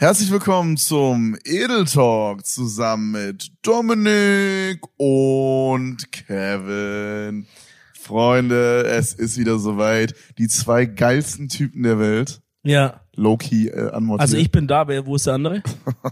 [0.00, 7.46] Herzlich willkommen zum Edel Talk zusammen mit Dominik und Kevin.
[7.92, 10.14] Freunde, es ist wieder soweit.
[10.38, 12.40] Die zwei geilsten Typen der Welt.
[12.62, 13.02] Ja.
[13.14, 14.20] Low-key äh, anmoderiert.
[14.22, 15.62] Also ich bin da, wer, wo ist der andere?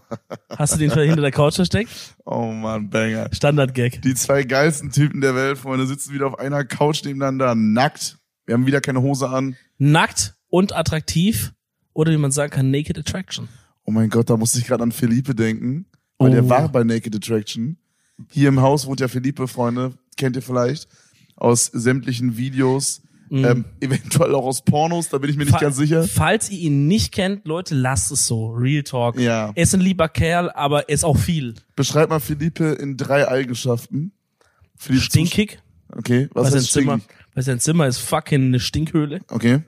[0.51, 2.15] Hast du den hinter der Couch versteckt?
[2.27, 3.31] Oh man, Banger.
[3.33, 4.03] Standard-Gag.
[4.03, 8.19] Die zwei geilsten Typen der Welt, Freunde, sitzen wieder auf einer Couch nebeneinander, nackt.
[8.45, 9.57] Wir haben wieder keine Hose an.
[9.79, 11.55] Nackt und attraktiv.
[11.95, 13.49] Oder wie man sagen kann, Naked Attraction.
[13.89, 15.87] Oh mein Gott, da musste ich gerade an Felipe denken.
[16.19, 16.33] Weil Oh.
[16.35, 17.79] der war bei Naked Attraction.
[18.31, 19.95] Hier im Haus wohnt ja Felipe, Freunde.
[20.19, 20.89] Kennt ihr vielleicht?
[21.37, 23.01] Aus sämtlichen Videos.
[23.31, 26.03] Ähm, eventuell auch aus Pornos, da bin ich mir nicht Fa- ganz sicher.
[26.07, 28.49] Falls ihr ihn nicht kennt, Leute, lasst es so.
[28.51, 29.19] Real Talk.
[29.19, 29.53] Ja.
[29.55, 31.55] Er ist ein lieber Kerl, aber er ist auch viel.
[31.75, 34.13] Beschreib mal Felipe in drei Eigenschaften.
[34.87, 35.61] Die Stinkig.
[35.97, 37.01] Okay, was heißt Zimmer,
[37.35, 39.21] weil sein Zimmer ist fucking eine Stinkhöhle.
[39.31, 39.61] Okay.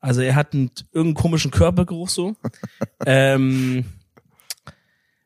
[0.00, 2.36] Also er hat einen irgendeinen komischen Körpergeruch so.
[3.06, 3.84] ähm,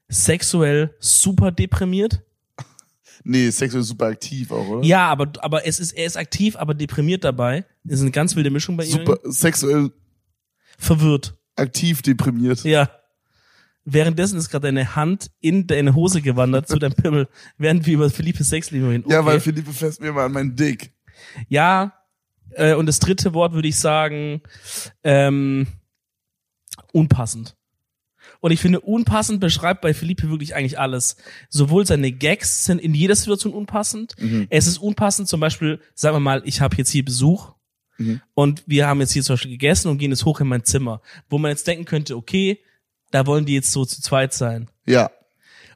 [0.08, 2.22] sexuell super deprimiert.
[3.24, 4.84] Nee, sexuell super aktiv auch, oder?
[4.86, 7.64] Ja, aber, aber es ist, er ist aktiv, aber deprimiert dabei.
[7.84, 8.90] Das ist eine ganz wilde Mischung bei ihm.
[8.92, 9.90] Super sexuell
[10.78, 11.36] Verwirrt.
[11.56, 12.64] aktiv deprimiert.
[12.64, 12.90] Ja.
[13.84, 17.28] Währenddessen ist gerade deine Hand in deine Hose gewandert zu deinem Pimmel,
[17.58, 19.04] während wir über Philippe Sexleben reden.
[19.08, 19.26] Ja, Okay.
[19.26, 20.92] weil Felipe fässt mir mal an meinen Dick.
[21.48, 21.92] Ja,
[22.54, 24.42] äh, und das dritte Wort würde ich sagen,
[25.04, 25.66] ähm,
[26.92, 27.56] unpassend.
[28.40, 31.16] Und ich finde, unpassend beschreibt bei Philippe wirklich eigentlich alles.
[31.48, 34.14] Sowohl seine Gags sind in jeder Situation unpassend.
[34.50, 37.52] Es ist unpassend, zum Beispiel, sagen wir mal, ich habe jetzt hier Besuch
[38.34, 41.00] und wir haben jetzt hier zum Beispiel gegessen und gehen jetzt hoch in mein Zimmer,
[41.30, 42.58] wo man jetzt denken könnte, okay,
[43.12, 44.68] da wollen die jetzt so zu zweit sein.
[44.86, 45.10] Ja.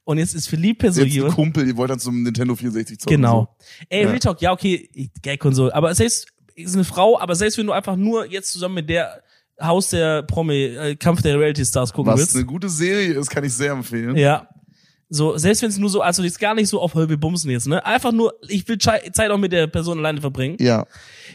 [0.02, 1.34] Und jetzt ist Philippe so Jetzt jemand.
[1.34, 3.16] Kumpel, ihr wollt dann zum Nintendo 64 zocken.
[3.16, 3.56] Genau.
[3.88, 4.08] Ey, Ja.
[4.08, 5.72] Real Talk, ja, okay, Gag und so.
[5.72, 9.22] Aber selbst, ist eine Frau, aber selbst wenn du einfach nur jetzt zusammen mit der
[9.60, 12.36] Haus der Promi, äh, Kampf der Reality Stars gucken Was willst.
[12.36, 14.16] eine gute Serie ist, kann ich sehr empfehlen.
[14.16, 14.48] Ja.
[15.08, 17.68] So, selbst wenn es nur so, also jetzt gar nicht so auf wir bumsen jetzt,
[17.68, 17.84] ne?
[17.86, 20.56] Einfach nur, ich will Zeit auch mit der Person alleine verbringen.
[20.58, 20.84] Ja.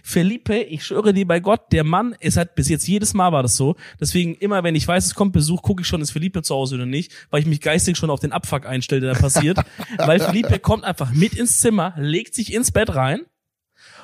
[0.03, 3.43] Felipe, ich schwöre dir bei Gott, der Mann, es hat bis jetzt jedes Mal war
[3.43, 3.77] das so.
[3.99, 6.75] Deswegen immer, wenn ich weiß, es kommt Besuch, gucke ich schon, ist Felipe zu Hause
[6.75, 9.57] oder nicht, weil ich mich geistig schon auf den Abfuck einstelle, der da passiert.
[9.97, 13.21] weil Felipe kommt einfach mit ins Zimmer, legt sich ins Bett rein.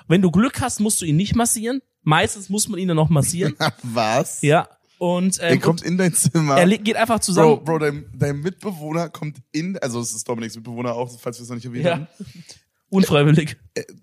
[0.08, 1.82] Wenn du Glück hast, musst du ihn nicht massieren.
[2.04, 3.56] Meistens muss man ihn dann noch massieren.
[3.84, 4.42] Was?
[4.42, 4.70] ja.
[5.00, 6.58] Und Er ähm, kommt in dein Zimmer.
[6.58, 7.58] er geht einfach zusammen.
[7.58, 11.44] Bro, Bro, dein, dein Mitbewohner kommt in, also es ist Dominiks Mitbewohner auch, falls wir
[11.44, 11.92] es noch nicht erwähnt ja.
[11.92, 12.08] haben.
[12.90, 13.58] Unfreiwillig.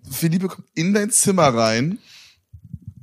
[0.08, 1.98] Felipe kommt in dein Zimmer rein,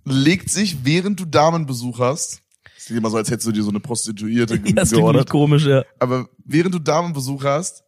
[0.06, 2.41] legt sich, während du Damenbesuch hast.
[2.75, 5.29] Das klingt immer so, als hättest du dir so eine Prostituierte Ja, das geordert.
[5.29, 5.83] komisch, ja.
[6.00, 7.83] Aber während du Damenbesuch hast,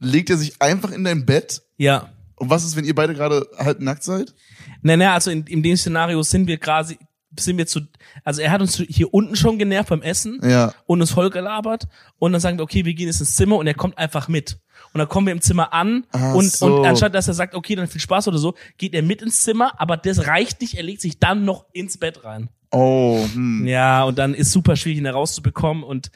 [0.00, 1.62] legt er sich einfach in dein Bett.
[1.76, 2.12] Ja.
[2.36, 4.34] Und was ist, wenn ihr beide gerade halb nackt seid?
[4.84, 6.98] Nein, nein, also in, in dem Szenario sind wir quasi,
[7.40, 7.80] sind wir zu,
[8.22, 10.72] also er hat uns hier unten schon genervt beim Essen Ja.
[10.86, 13.66] und uns voll gelabert und dann sagen wir, okay, wir gehen jetzt ins Zimmer und
[13.66, 14.58] er kommt einfach mit.
[14.92, 16.66] Und dann kommen wir im Zimmer an Ach und, so.
[16.66, 19.42] und anstatt dass er sagt, okay, dann viel Spaß oder so, geht er mit ins
[19.42, 22.50] Zimmer, aber das reicht nicht, er legt sich dann noch ins Bett rein.
[22.70, 23.66] Oh, hm.
[23.66, 26.10] Ja, und dann ist super schwierig, ihn da rauszubekommen und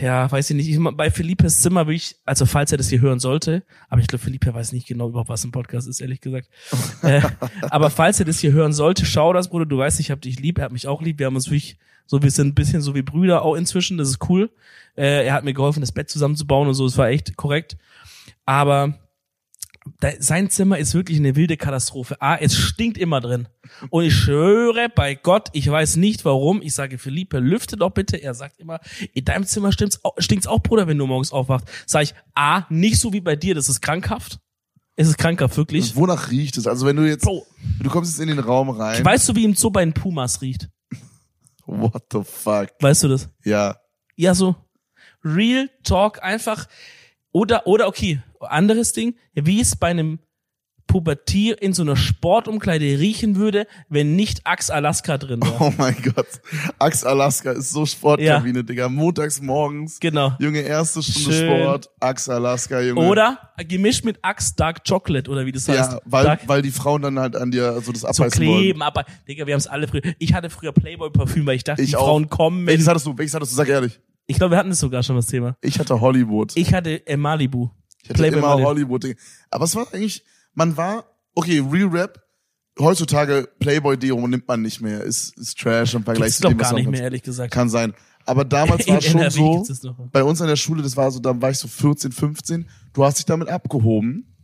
[0.00, 0.68] ja, weiß ich nicht.
[0.68, 4.06] Ich, bei Felipes Zimmer will ich, also falls er das hier hören sollte, aber ich
[4.06, 6.48] glaube, Felipe weiß nicht genau überhaupt, was ein Podcast ist, ehrlich gesagt.
[7.02, 7.22] äh,
[7.62, 10.40] aber falls er das hier hören sollte, schau das, Bruder, du weißt, ich hab dich
[10.40, 12.82] lieb, er hat mich auch lieb, wir haben uns wirklich, so, wir sind ein bisschen
[12.82, 14.50] so wie Brüder auch inzwischen, das ist cool.
[14.96, 17.76] Äh, er hat mir geholfen, das Bett zusammenzubauen und so, es war echt korrekt.
[18.44, 18.94] Aber
[20.18, 22.20] sein Zimmer ist wirklich eine wilde Katastrophe.
[22.20, 23.48] A, es stinkt immer drin.
[23.90, 26.62] Und ich schwöre bei Gott, ich weiß nicht warum.
[26.62, 28.16] Ich sage, Philippe, lüfte doch bitte.
[28.16, 28.80] Er sagt immer,
[29.12, 31.66] in deinem Zimmer stinkt's auch, stinkt's auch, Bruder, wenn du morgens aufwachst.
[31.86, 34.38] Sag ich, A, nicht so wie bei dir, das ist krankhaft.
[34.96, 35.96] Es ist krankhaft, wirklich.
[35.96, 36.66] Wonach riecht es?
[36.66, 37.46] Also wenn du jetzt, Bro,
[37.80, 39.04] du kommst jetzt in den Raum rein.
[39.04, 40.68] weißt du, wie im Zoo bei den Pumas riecht?
[41.66, 42.68] What the fuck?
[42.80, 43.28] Weißt du das?
[43.44, 43.76] Ja.
[44.16, 44.54] Ja, so.
[45.24, 46.68] Real Talk einfach.
[47.34, 50.20] Oder, oder okay, anderes Ding, wie es bei einem
[50.86, 55.56] Pubertier in so einer Sportumkleide riechen würde, wenn nicht Axe Alaska drin wäre.
[55.58, 56.28] Oh mein Gott.
[56.78, 58.88] Axe Alaska ist so Sportkabine, Digga.
[58.88, 59.98] Montags morgens.
[59.98, 60.34] Genau.
[60.38, 61.60] Junge, erste Stunde Schön.
[61.60, 61.90] Sport.
[61.98, 63.00] Axe Alaska, Junge.
[63.00, 65.92] Oder gemischt mit Axe Dark Chocolate oder wie das heißt.
[65.92, 68.60] Ja, weil, Dark, weil die Frauen dann halt an dir so das so abbeißen wollen.
[68.60, 70.02] kleben, aber Digga, wir haben es alle früher.
[70.20, 72.04] Ich hatte früher Playboy Parfüm, weil ich dachte, Ich die auch.
[72.04, 73.18] Frauen kommen Welches hattest du?
[73.18, 73.56] Welches hattest du?
[73.56, 73.98] Sag ehrlich.
[74.26, 75.56] Ich glaube, wir hatten das sogar schon das Thema.
[75.60, 76.52] Ich hatte Hollywood.
[76.56, 77.70] Ich hatte äh, Malibu.
[78.02, 78.68] Ich hatte Playboy immer Malibu.
[78.68, 79.04] Hollywood.
[79.04, 79.20] Digga.
[79.50, 80.24] Aber es war eigentlich,
[80.54, 81.04] man war,
[81.34, 82.22] okay, Real Rap,
[82.78, 85.02] heutzutage Playboy-Deo nimmt man nicht mehr.
[85.02, 87.52] Ist, ist Trash im Vergleich zu dem, was gar nicht mehr, ehrlich gesagt.
[87.52, 87.94] Kann sein.
[88.26, 89.64] Aber damals war es schon so,
[90.10, 93.04] bei uns an der Schule, das war so, da war ich so 14, 15, du
[93.04, 94.34] hast dich damit abgehoben.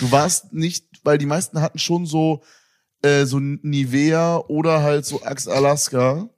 [0.00, 2.42] Du warst nicht, weil die meisten hatten schon so,
[3.02, 6.28] äh, so Nivea oder halt so Axe Alaska.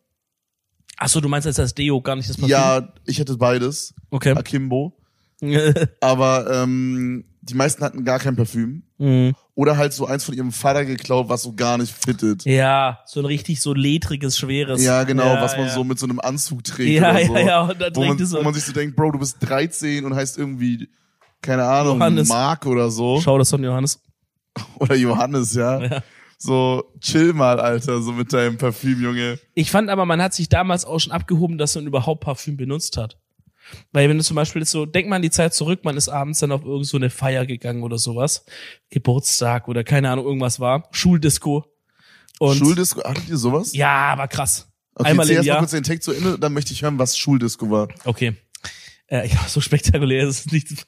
[0.98, 2.50] Ach so, du meinst jetzt das Deo, gar nicht das Parfüm?
[2.50, 3.94] Ja, ich hätte beides.
[4.10, 4.32] Okay.
[4.36, 4.96] Akimbo.
[6.00, 8.82] Aber ähm, die meisten hatten gar kein Parfüm.
[8.98, 9.34] Mhm.
[9.54, 12.44] Oder halt so eins von ihrem Vater geklaut, was so gar nicht fittet.
[12.44, 14.82] ja, so ein richtig so ledriges, schweres.
[14.82, 15.72] Ja, genau, Ja, was man ja.
[15.74, 17.36] so mit so einem Anzug trägt Ja, oder ja, so.
[17.36, 19.18] ja, und dann wo, man, trägt es so- wo man sich so denkt, Bro, du
[19.18, 20.88] bist 13 und heißt irgendwie,
[21.42, 22.28] keine Ahnung, Johannes.
[22.28, 23.20] Mark oder so.
[23.20, 24.00] Schau das von Johannes.
[24.78, 25.82] Oder Johannes, ja.
[25.82, 26.02] Ja.
[26.38, 29.38] So, chill mal, Alter, so mit deinem Parfüm, Junge.
[29.54, 32.96] Ich fand aber, man hat sich damals auch schon abgehoben, dass man überhaupt Parfüm benutzt
[32.96, 33.18] hat.
[33.92, 36.40] Weil wenn du zum Beispiel so, denk mal an die Zeit zurück, man ist abends
[36.40, 38.44] dann auf irgend so eine Feier gegangen oder sowas.
[38.90, 40.88] Geburtstag oder keine Ahnung, irgendwas war.
[40.90, 41.64] Schuldisco.
[42.40, 43.72] Und Schuldisco, hattet ihr sowas?
[43.72, 44.68] Ja, war krass.
[44.96, 47.16] Okay, Einmal im erst mal kurz den Text zu Ende, dann möchte ich hören, was
[47.16, 47.88] Schuldisco war.
[48.04, 48.36] Okay.
[49.14, 50.86] Äh, ja, so spektakulär ist es nicht.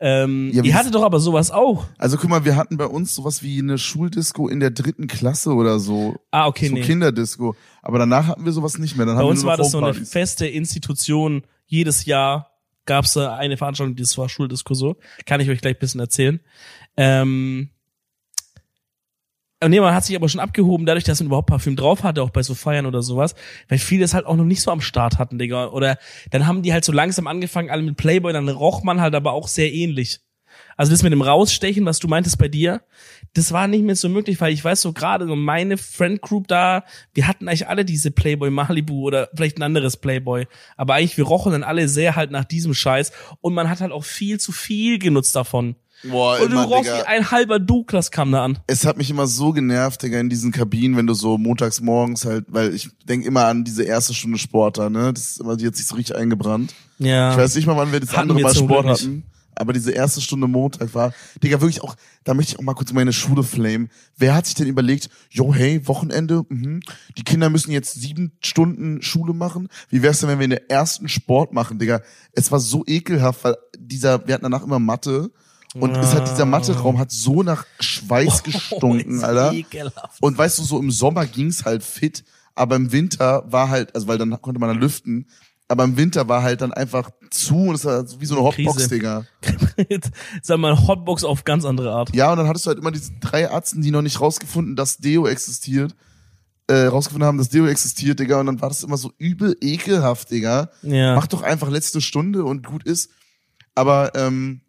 [0.00, 1.86] Ähm, Ja, ihr hattet doch aber sowas auch.
[1.98, 5.52] Also guck mal, wir hatten bei uns sowas wie eine Schuldisco in der dritten Klasse
[5.52, 6.16] oder so.
[6.30, 6.80] Ah, okay, so nee.
[6.80, 7.54] Kinderdisco.
[7.82, 9.04] Aber danach hatten wir sowas nicht mehr.
[9.04, 11.42] Dann Bei haben uns war das so eine feste Institution.
[11.66, 12.52] Jedes Jahr
[12.86, 14.96] gab es eine Veranstaltung, das war Schuldisco so.
[15.26, 16.40] Kann ich euch gleich ein bisschen erzählen.
[16.96, 17.70] Ähm,
[19.62, 22.22] und nee, man hat sich aber schon abgehoben, dadurch, dass man überhaupt Parfüm drauf hatte,
[22.22, 23.34] auch bei so Feiern oder sowas,
[23.68, 25.68] weil viele es halt auch noch nicht so am Start hatten, Digga.
[25.68, 25.98] Oder
[26.30, 29.32] dann haben die halt so langsam angefangen, alle mit Playboy, dann roch man halt aber
[29.32, 30.20] auch sehr ähnlich.
[30.76, 32.82] Also das mit dem Rausstechen, was du meintest bei dir,
[33.32, 36.48] das war nicht mehr so möglich, weil ich weiß so gerade so meine Friend Group
[36.48, 41.16] da, wir hatten eigentlich alle diese Playboy Malibu oder vielleicht ein anderes Playboy, aber eigentlich
[41.16, 44.38] wir rochen dann alle sehr halt nach diesem Scheiß und man hat halt auch viel
[44.38, 45.76] zu viel genutzt davon.
[46.04, 46.98] Boah, Und du immer, rochst Digga.
[47.02, 48.58] wie ein halber Douglas kam da an.
[48.66, 52.24] Es hat mich immer so genervt, Digga, in diesen Kabinen, wenn du so montags morgens
[52.24, 55.12] halt, weil ich denk immer an diese erste Stunde Sport da, ne?
[55.12, 56.74] Das ist immer, die hat sich so richtig eingebrannt.
[56.98, 57.32] Ja.
[57.32, 59.02] Ich weiß nicht mal, wann wir das Hatten andere wir Mal Sport Glück nicht.
[59.02, 59.24] hatten.
[59.58, 62.92] Aber diese erste Stunde Montag war, Digga, wirklich auch, da möchte ich auch mal kurz
[62.92, 63.88] meine Schule flame.
[64.18, 66.80] Wer hat sich denn überlegt, yo, hey, Wochenende, mhm,
[67.16, 69.68] die Kinder müssen jetzt sieben Stunden Schule machen?
[69.88, 72.02] Wie wär's denn, wenn wir in der ersten Sport machen, Digga?
[72.32, 75.30] Es war so ekelhaft, weil dieser, wir hatten danach immer Mathe.
[75.80, 79.52] Und es hat, dieser Mathe-Raum hat so nach Schweiß gestunken, ist Alter.
[79.52, 80.22] Ekelhaft.
[80.22, 82.24] Und weißt du, so im Sommer ging's halt fit,
[82.54, 85.26] aber im Winter war halt, also weil dann konnte man dann lüften,
[85.68, 88.88] aber im Winter war halt dann einfach zu und es war wie so eine Hotbox.
[88.88, 89.24] Digga.
[90.42, 92.14] Sag mal, Hotbox auf ganz andere Art.
[92.14, 94.98] Ja, und dann hattest du halt immer diese drei Ärzten, die noch nicht rausgefunden, dass
[94.98, 95.94] Deo existiert,
[96.68, 100.30] äh, rausgefunden haben, dass Deo existiert, Digga, und dann war das immer so übel ekelhaft,
[100.30, 100.70] Digga.
[100.82, 101.16] Ja.
[101.16, 103.10] Mach doch einfach letzte Stunde und gut ist.
[103.74, 104.60] Aber ähm,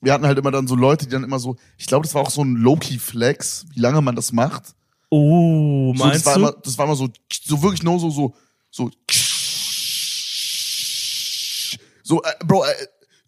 [0.00, 2.22] wir hatten halt immer dann so Leute, die dann immer so, ich glaube, das war
[2.22, 4.74] auch so ein Low-Key-Flex, wie lange man das macht.
[5.10, 6.40] Oh, So, meinst das war du?
[6.40, 8.34] Immer, das war immer so, so wirklich nur so, so,
[8.70, 8.90] so,
[12.02, 12.68] so, äh, Bro, äh,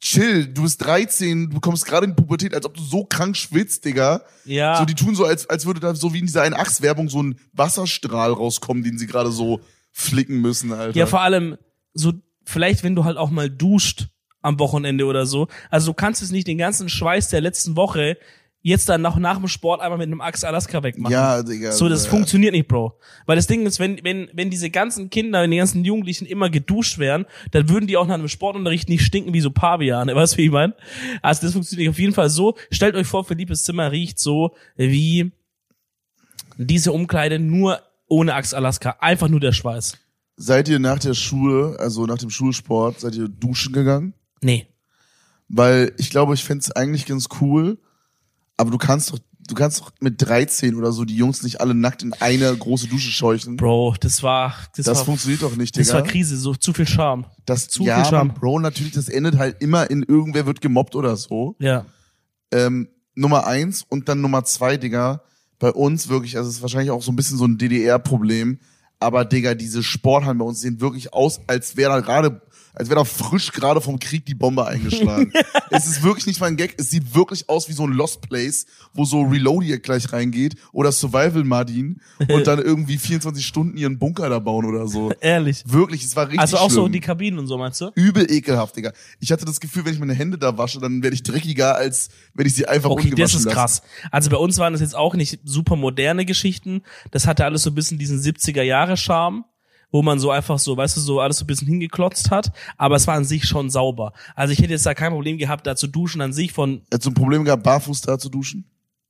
[0.00, 3.36] chill, du bist 13, du kommst gerade in die Pubertät, als ob du so krank
[3.36, 4.22] schwitzt, Digga.
[4.44, 4.78] Ja.
[4.78, 7.22] So, die tun so, als, als würde da so wie in dieser einen Achswerbung so
[7.22, 9.60] ein Wasserstrahl rauskommen, den sie gerade so
[9.92, 10.96] flicken müssen, Alter.
[10.96, 11.56] Ja, vor allem
[11.94, 12.12] so
[12.44, 14.08] vielleicht wenn du halt auch mal duscht
[14.42, 15.48] am Wochenende oder so.
[15.70, 18.16] Also du kannst es nicht den ganzen Schweiß der letzten Woche
[18.62, 21.12] jetzt dann nach, nach dem Sport einmal mit einem Axe Alaska wegmachen.
[21.12, 21.72] ja, Digga.
[21.72, 22.98] So, das äh, funktioniert nicht, Bro.
[23.26, 26.50] Weil das Ding ist, wenn, wenn, wenn diese ganzen Kinder, wenn die ganzen Jugendlichen immer
[26.50, 30.14] geduscht wären, dann würden die auch nach einem Sportunterricht nicht stinken wie so Paviane.
[30.14, 30.74] Weißt du, wie ich meine?
[31.22, 32.56] Also das funktioniert auf jeden Fall so.
[32.70, 35.32] Stellt euch vor, Philippes Zimmer riecht so wie
[36.58, 38.96] diese Umkleide nur ohne Axe Alaska.
[39.00, 39.96] Einfach nur der Schweiß.
[40.36, 44.14] Seid ihr nach der Schule, also nach dem Schulsport, seid ihr duschen gegangen?
[44.40, 44.66] Nee.
[45.48, 47.78] Weil ich glaube, ich fänd's eigentlich ganz cool,
[48.56, 49.18] aber du kannst doch,
[49.48, 52.86] du kannst doch mit 13 oder so die Jungs nicht alle nackt in eine große
[52.86, 53.56] Dusche scheuchen.
[53.56, 55.84] Bro, das war, das, das war, funktioniert doch nicht, Digga.
[55.84, 57.26] das war Krise, so zu viel Charme.
[57.46, 58.32] das zu ja, viel Charme.
[58.32, 61.56] Bro, natürlich, das endet halt immer in irgendwer wird gemobbt oder so.
[61.58, 61.84] Ja.
[62.52, 65.22] Ähm, Nummer eins und dann Nummer zwei, Digga,
[65.58, 68.60] bei uns wirklich, also es ist wahrscheinlich auch so ein bisschen so ein DDR-Problem,
[68.98, 72.42] aber Digga, diese Sporthallen bei uns sehen wirklich aus, als wäre da gerade,
[72.80, 75.32] als wäre da frisch gerade vom Krieg die Bombe eingeschlagen.
[75.70, 78.22] es ist wirklich nicht mal ein Gag, es sieht wirklich aus wie so ein Lost
[78.22, 83.98] Place, wo so Reloadier gleich reingeht oder Survival Martin und dann irgendwie 24 Stunden ihren
[83.98, 85.12] Bunker da bauen oder so.
[85.20, 85.62] Ehrlich.
[85.66, 86.92] Wirklich, es war richtig Also auch so schlimm.
[86.92, 87.90] die Kabinen und so, meinst du?
[87.94, 88.92] Übel ekelhaft, Digga.
[89.20, 92.08] Ich hatte das Gefühl, wenn ich meine Hände da wasche, dann werde ich dreckiger, als
[92.34, 93.56] wenn ich sie einfach Okay, das ungewaschen ist lasse.
[93.56, 93.82] krass.
[94.10, 96.82] Also bei uns waren das jetzt auch nicht super moderne Geschichten.
[97.10, 99.44] Das hatte alles so ein bisschen diesen 70er Jahre Charme,
[99.90, 102.52] wo man so einfach so, weißt du, so alles so ein bisschen hingeklotzt hat.
[102.76, 104.12] Aber es war an sich schon sauber.
[104.34, 107.06] Also ich hätte jetzt da kein Problem gehabt, da zu duschen an sich von, Hättest
[107.06, 108.64] du ein Problem gehabt, barfuß da zu duschen?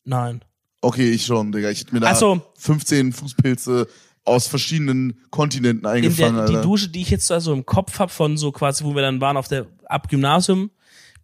[0.04, 0.42] nein.
[0.82, 1.68] Okay, ich schon, Digga.
[1.68, 2.40] Ich hätte mir da Ach so.
[2.56, 3.86] 15 Fußpilze
[4.24, 6.66] aus verschiedenen Kontinenten In eingefangen, der, die.
[6.66, 9.20] Dusche, die ich jetzt so also im Kopf hab von so quasi, wo wir dann
[9.20, 10.70] waren auf der ab Gymnasium,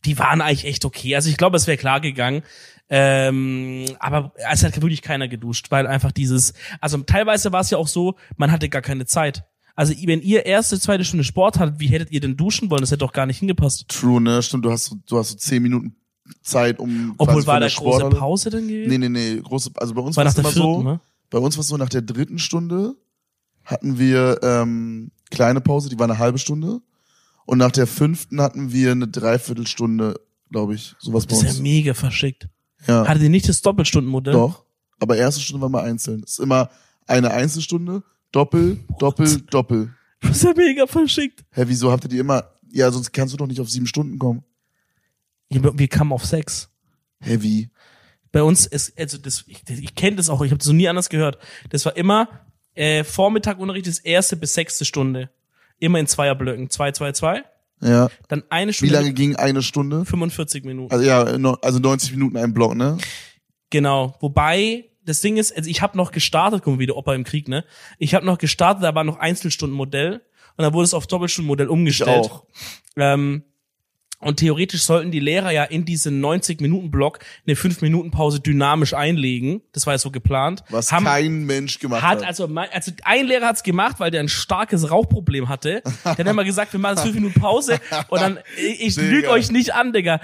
[0.04, 1.16] die waren eigentlich echt okay.
[1.16, 2.42] Also ich glaube, es wäre klar gegangen.
[2.88, 7.78] Ähm, aber es hat wirklich keiner geduscht, weil einfach dieses, also teilweise war es ja
[7.78, 9.44] auch so, man hatte gar keine Zeit.
[9.74, 12.80] Also wenn ihr erste, zweite Stunde Sport hattet, wie hättet ihr denn duschen wollen?
[12.80, 13.88] Das hätte doch gar nicht hingepasst.
[13.88, 14.42] True, ne?
[14.42, 15.96] Stimmt, du hast du hast so zehn Minuten
[16.42, 18.88] Zeit, um Obwohl war da der große Pause dann gewesen?
[18.88, 21.00] Nee, nee, nee, große, also bei uns War es immer vierten, so, ne?
[21.30, 22.94] bei uns war es so, nach der dritten Stunde
[23.64, 26.80] hatten wir ähm, kleine Pause, die war eine halbe Stunde.
[27.44, 31.56] Und nach der fünften hatten wir eine Dreiviertelstunde, glaube ich, sowas bei Das ist uns.
[31.58, 32.48] ja mega verschickt.
[32.86, 34.32] Ja, Hattet ihr nicht das Doppelstundenmodell?
[34.34, 34.64] doch.
[34.98, 36.22] Aber erste Stunde war mal einzeln.
[36.24, 36.70] Es ist immer
[37.06, 38.02] eine Einzelstunde,
[38.32, 39.94] Doppel, Doppel, Doppel.
[40.22, 41.44] Das ist ja mega verschickt.
[41.50, 42.50] Hä, wieso habt ihr die immer?
[42.70, 44.42] Ja, sonst kannst du doch nicht auf sieben Stunden kommen.
[45.50, 46.70] Ja, Wir kamen auf sechs.
[47.20, 47.70] Hä, wie?
[48.32, 50.88] Bei uns ist, also das, ich, ich kenne das auch, ich habe das noch nie
[50.88, 51.38] anders gehört.
[51.70, 52.28] Das war immer
[52.74, 55.30] äh, Vormittagunterricht ist erste bis sechste Stunde.
[55.78, 56.70] Immer in Zweierblöcken.
[56.70, 57.44] Zwei, zwei, zwei.
[57.80, 58.08] Ja.
[58.28, 58.94] Dann eine Wie Stunde.
[58.94, 60.04] lange ging eine Stunde?
[60.04, 60.92] 45 Minuten.
[60.92, 62.96] Also ja, no- also 90 Minuten ein Block, ne?
[63.70, 64.14] Genau.
[64.20, 67.48] Wobei, das Ding ist, also ich habe noch gestartet, guck mal wieder Opa im Krieg,
[67.48, 67.64] ne?
[67.98, 70.14] Ich habe noch gestartet, da war noch Einzelstundenmodell
[70.56, 72.08] und dann wurde es auf Doppelstundenmodell Ich umgestellt.
[72.30, 72.44] auch.
[72.96, 73.44] Ähm,
[74.18, 79.60] und theoretisch sollten die Lehrer ja in diesen 90-Minuten-Block eine 5-Minuten-Pause dynamisch einlegen.
[79.72, 80.64] Das war ja so geplant.
[80.70, 82.26] Was Haben, kein Mensch gemacht hat, hat.
[82.26, 85.82] also, mein- also ein Lehrer hat's gemacht, weil der ein starkes Rauchproblem hatte.
[86.04, 89.28] Der hat immer gesagt, wir machen jetzt fünf Minuten Pause und dann, ich, ich lüge
[89.30, 90.20] euch nicht an, Digga.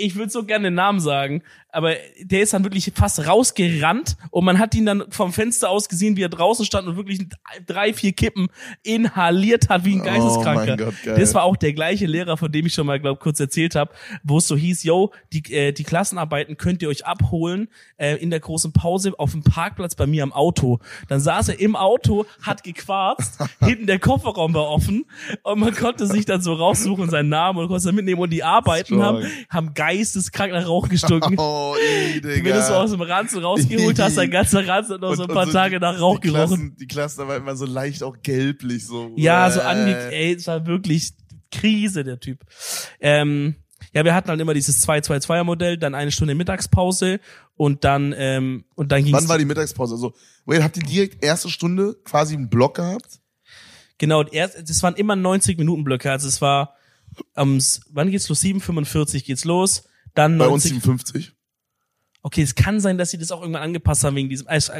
[0.00, 4.44] Ich würde so gerne den Namen sagen, aber der ist dann wirklich fast rausgerannt und
[4.44, 7.26] man hat ihn dann vom Fenster aus gesehen, wie er draußen stand und wirklich
[7.66, 8.48] drei, vier Kippen
[8.82, 10.76] inhaliert hat wie ein Geisteskranker.
[10.80, 13.38] Oh Gott, das war auch der gleiche Lehrer, von dem ich schon mal, glaube kurz
[13.38, 17.68] erzählt habe, wo es so hieß, yo, die, äh, die Klassenarbeiten könnt ihr euch abholen
[17.98, 20.78] äh, in der großen Pause auf dem Parkplatz bei mir am Auto.
[21.08, 25.04] Dann saß er im Auto, hat gequarzt, hinten der Kofferraum war offen
[25.42, 28.94] und man konnte sich dann so raussuchen, seinen Namen und konnte mitnehmen und die Arbeiten
[28.94, 29.02] Strong.
[29.02, 31.36] haben, haben geisteskrank nach Rauch gestunken.
[31.48, 32.44] Oh, ey, Digga.
[32.44, 35.28] Wenn du so aus dem Ranzen rausgeholt hast, dein ganzer Ranzen hat noch so ein
[35.28, 36.46] paar so Tage die- nach Rauch die gerochen.
[36.48, 39.12] Klassen, die Klassen war immer so leicht auch gelblich, so.
[39.16, 41.12] Ja, so ange, ey, es war wirklich
[41.50, 42.44] Krise, der Typ.
[43.00, 43.56] Ähm,
[43.94, 47.20] ja, wir hatten halt immer dieses 2-2-2er-Modell, dann eine Stunde Mittagspause
[47.56, 49.16] und dann, ähm, und dann ging's.
[49.16, 49.94] Wann war die Mittagspause?
[49.94, 53.20] Also, wait, habt ihr direkt erste Stunde quasi einen Block gehabt?
[53.96, 56.74] Genau, erst, das waren immer 90 Minuten Blöcke, also es war,
[57.36, 57.60] ähm,
[57.90, 58.40] wann geht's los?
[58.42, 59.84] 7,45 geht's los,
[60.14, 60.82] dann Bei uns 90.
[60.82, 61.32] 57.
[62.28, 64.70] Okay, es kann sein, dass sie das auch irgendwann angepasst haben wegen diesem, also,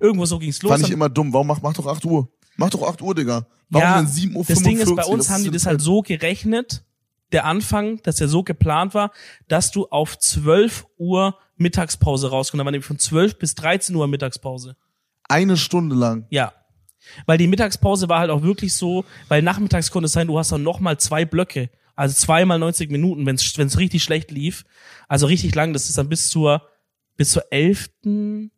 [0.00, 0.72] irgendwo so ging's los.
[0.72, 1.34] Fand ich immer dumm.
[1.34, 2.32] Warum mach, mach doch 8 Uhr?
[2.56, 3.46] Mach doch 8 Uhr, Digga.
[3.68, 4.42] Warum ja, denn 7 Uhr?
[4.48, 5.12] das Ding ist, bei 45?
[5.12, 6.82] uns haben die das halt so gerechnet,
[7.30, 9.12] der Anfang, dass der so geplant war,
[9.48, 12.62] dass du auf 12 Uhr Mittagspause rauskommst.
[12.62, 14.74] Da war nämlich von 12 bis 13 Uhr Mittagspause.
[15.28, 16.26] Eine Stunde lang.
[16.30, 16.54] Ja.
[17.26, 20.52] Weil die Mittagspause war halt auch wirklich so, weil nachmittags konnte es sein, du hast
[20.52, 21.68] dann nochmal zwei Blöcke.
[21.96, 24.64] Also zweimal 90 Minuten, wenn es richtig schlecht lief.
[25.06, 26.62] Also richtig lang, das ist dann bis zur,
[27.16, 28.50] bis zur elften,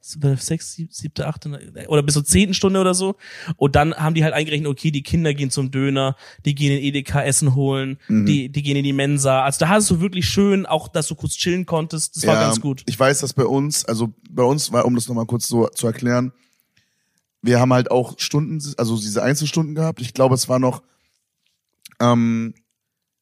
[0.00, 1.48] sechs, sieb- siebte, achte,
[1.86, 3.14] oder bis zur zehnten Stunde oder so.
[3.56, 6.82] Und dann haben die halt eingerechnet, okay, die Kinder gehen zum Döner, die gehen in
[6.82, 8.26] Edeka Essen holen, Mhm.
[8.26, 9.44] die, die gehen in die Mensa.
[9.44, 12.16] Also da hast du wirklich schön, auch, dass du kurz chillen konntest.
[12.16, 12.82] Das war ganz gut.
[12.86, 15.86] Ich weiß, dass bei uns, also bei uns war, um das nochmal kurz so zu
[15.86, 16.32] erklären,
[17.40, 20.00] wir haben halt auch Stunden, also diese Einzelstunden gehabt.
[20.00, 20.82] Ich glaube, es war noch,
[22.00, 22.54] ähm,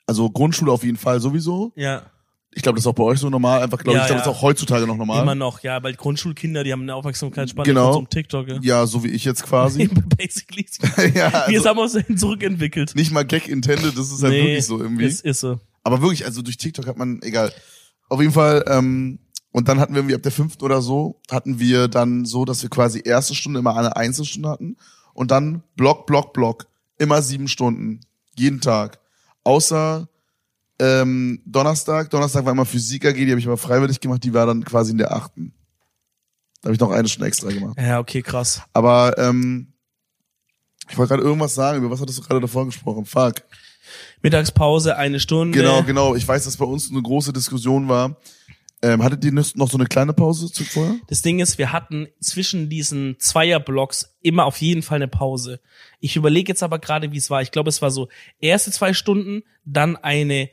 [0.06, 1.72] also Grundschule auf jeden Fall sowieso.
[1.76, 2.10] Ja.
[2.52, 3.62] Ich glaube, das ist auch bei euch so normal.
[3.62, 4.24] Einfach, glaube Ja, ich, glaube, ja.
[4.26, 5.22] das ist auch heutzutage noch normal.
[5.22, 7.84] Immer noch, ja, weil Grundschulkinder, die haben eine Aufmerksamkeitsspanne Genau.
[7.84, 8.48] von so einem TikTok.
[8.48, 8.58] Ja.
[8.60, 9.88] Ja, so wie ich jetzt quasi.
[10.18, 10.66] Basically.
[11.14, 12.94] ja, Wir also haben uns dahin zurückentwickelt.
[12.96, 15.04] nicht mal Gag intended, das ist halt wirklich so irgendwie.
[15.04, 15.60] Das ist so.
[15.84, 17.52] Aber wirklich, also durch TikTok hat man, egal.
[18.08, 19.20] Auf jeden Fall, ähm,
[19.52, 22.62] und dann hatten wir irgendwie ab der fünften oder so, hatten wir dann so, dass
[22.62, 24.76] wir quasi erste Stunde immer eine Einzelstunde hatten
[25.14, 26.66] und dann Block, Block, Block.
[26.98, 28.00] Immer sieben Stunden.
[28.36, 28.98] Jeden Tag.
[29.44, 30.08] Außer
[30.80, 32.10] ähm, Donnerstag.
[32.10, 34.92] Donnerstag war immer Physik AG, die habe ich aber freiwillig gemacht, die war dann quasi
[34.92, 35.52] in der achten.
[36.60, 37.78] Da habe ich noch eine Stunde extra gemacht.
[37.80, 38.62] Ja, okay, krass.
[38.72, 39.72] Aber ähm,
[40.90, 43.04] ich wollte gerade irgendwas sagen, über was hattest du gerade davor gesprochen?
[43.04, 43.42] Fuck.
[44.22, 45.58] Mittagspause, eine Stunde.
[45.58, 46.14] Genau, genau.
[46.14, 48.16] Ich weiß, dass bei uns eine große Diskussion war.
[48.82, 50.96] Ähm, hattet ihr noch so eine kleine Pause zuvor?
[51.08, 55.60] Das Ding ist, wir hatten zwischen diesen Zweierblocks immer auf jeden Fall eine Pause.
[56.00, 57.42] Ich überlege jetzt aber gerade, wie es war.
[57.42, 58.08] Ich glaube, es war so
[58.38, 60.48] erste zwei Stunden, dann eine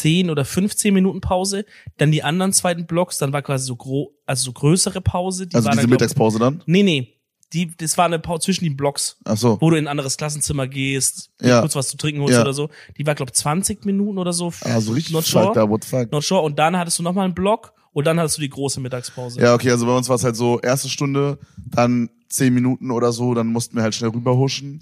[0.00, 1.64] 10 oder 15 Minuten Pause,
[1.98, 5.46] dann die anderen zweiten Blocks, dann war quasi so gro also so größere Pause.
[5.46, 6.62] Die Also war diese dann, glaub, Mittagspause dann?
[6.66, 7.08] Nee, nee.
[7.52, 9.18] Die, das war eine Pause zwischen den Blocks.
[9.24, 9.58] Ach so.
[9.60, 11.60] wo du in ein anderes Klassenzimmer gehst, Ja.
[11.60, 12.40] kurz was zu trinken holst Ja.
[12.40, 12.70] oder so.
[12.96, 14.52] Die war, glaube 20 Minuten oder so.
[14.62, 15.52] Ah, so richtig Not sure.
[15.54, 16.10] da, what the fuck.
[16.10, 16.40] Not sure.
[16.40, 19.38] Und dann hattest du nochmal einen Block und dann hattest du die große Mittagspause.
[19.38, 23.12] Ja, okay, also bei uns war es halt so, erste Stunde, dann zehn Minuten oder
[23.12, 24.80] so, dann mussten wir halt schnell rüberhuschen.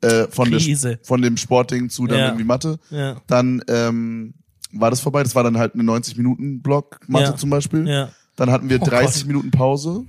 [0.00, 0.98] Äh, von, der, Krise.
[1.02, 2.24] von dem Sportding zu dann Ja.
[2.26, 2.78] irgendwie Mathe.
[2.90, 3.16] Ja.
[3.26, 4.34] Dann ähm,
[4.74, 5.22] war das vorbei.
[5.22, 7.36] Das war dann halt eine 90-Minuten-Block, Mathe Ja.
[7.36, 7.86] zum Beispiel.
[7.88, 8.10] Ja.
[8.36, 9.26] Dann hatten wir Oh 30 Gott.
[9.28, 10.04] Minuten Pause.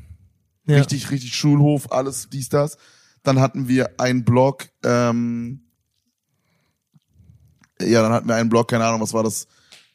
[0.67, 0.77] Ja.
[0.77, 2.77] Richtig, richtig Schulhof, alles, dies, das.
[3.23, 5.61] Dann hatten wir einen Block, ähm,
[7.81, 9.47] ja, dann hatten wir einen Block, keine Ahnung, was war das?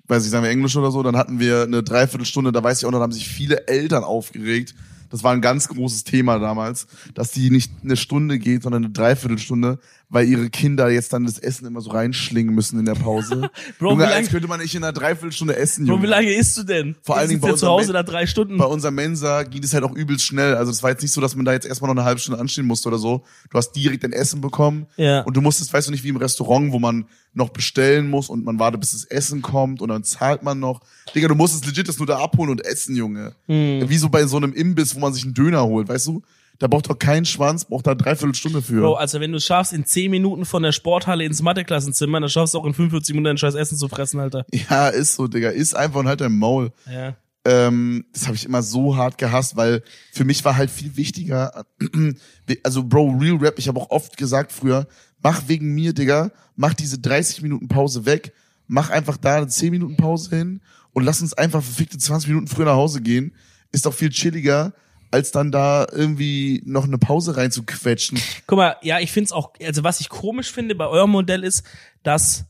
[0.06, 1.02] Weiß ich, sagen wir Englisch oder so.
[1.02, 4.04] Dann hatten wir eine Dreiviertelstunde, da weiß ich auch noch, da haben sich viele Eltern
[4.04, 4.74] aufgeregt.
[5.08, 8.92] Das war ein ganz großes Thema damals, dass die nicht eine Stunde geht, sondern eine
[8.92, 9.78] Dreiviertelstunde,
[10.12, 13.48] weil ihre Kinder jetzt dann das Essen immer so reinschlingen müssen in der Pause.
[13.78, 16.02] Bro, Junge, wie lang- als könnte man nicht in einer Dreiviertelstunde essen, Bro, Junge.
[16.02, 16.96] wie lange isst du denn?
[17.02, 18.58] Vor allen Dingen bei zu Hause unserem da drei Stunden.
[18.58, 20.56] bei unserer Mensa ging es halt auch übelst schnell.
[20.56, 22.40] Also es war jetzt nicht so, dass man da jetzt erstmal noch eine halbe Stunde
[22.40, 23.22] anstehen musste oder so.
[23.50, 25.20] Du hast direkt dein Essen bekommen Ja.
[25.22, 28.44] und du musstest, weißt du nicht, wie im Restaurant, wo man noch bestellen muss und
[28.44, 30.80] man wartet, bis das Essen kommt und dann zahlt man noch.
[31.14, 33.32] Digga, du musstest legit das nur da abholen und essen, Junge.
[33.46, 33.88] Hm.
[33.88, 36.22] Wie so bei so einem Imbiss, wo man sich einen Döner holt, weißt du?
[36.60, 38.82] Da braucht doch kein Schwanz, braucht da dreiviertel Stunde für.
[38.82, 42.28] Bro, also wenn du es schaffst, in 10 Minuten von der Sporthalle ins Matheklassenzimmer, dann
[42.28, 44.44] schaffst du auch in 45 Minuten dein scheiß Essen zu fressen, Alter.
[44.52, 45.48] Ja, ist so, Digga.
[45.48, 46.70] Ist einfach und halt dein Maul.
[46.86, 47.16] Ja.
[47.46, 51.64] ähm, das habe ich immer so hart gehasst, weil für mich war halt viel wichtiger,
[52.62, 54.86] also Bro, Real Rap, ich habe auch oft gesagt früher,
[55.22, 58.34] mach wegen mir, Digga, mach diese 30 Minuten Pause weg,
[58.66, 60.60] mach einfach da eine 10 Minuten Pause hin
[60.92, 63.34] und lass uns einfach verfickte 20 Minuten früher nach Hause gehen.
[63.72, 64.74] Ist doch viel chilliger,
[65.10, 68.18] als dann da irgendwie noch eine Pause reinzuquetschen.
[68.46, 71.64] Guck mal, ja, ich find's auch, also was ich komisch finde bei eurem Modell ist,
[72.02, 72.46] dass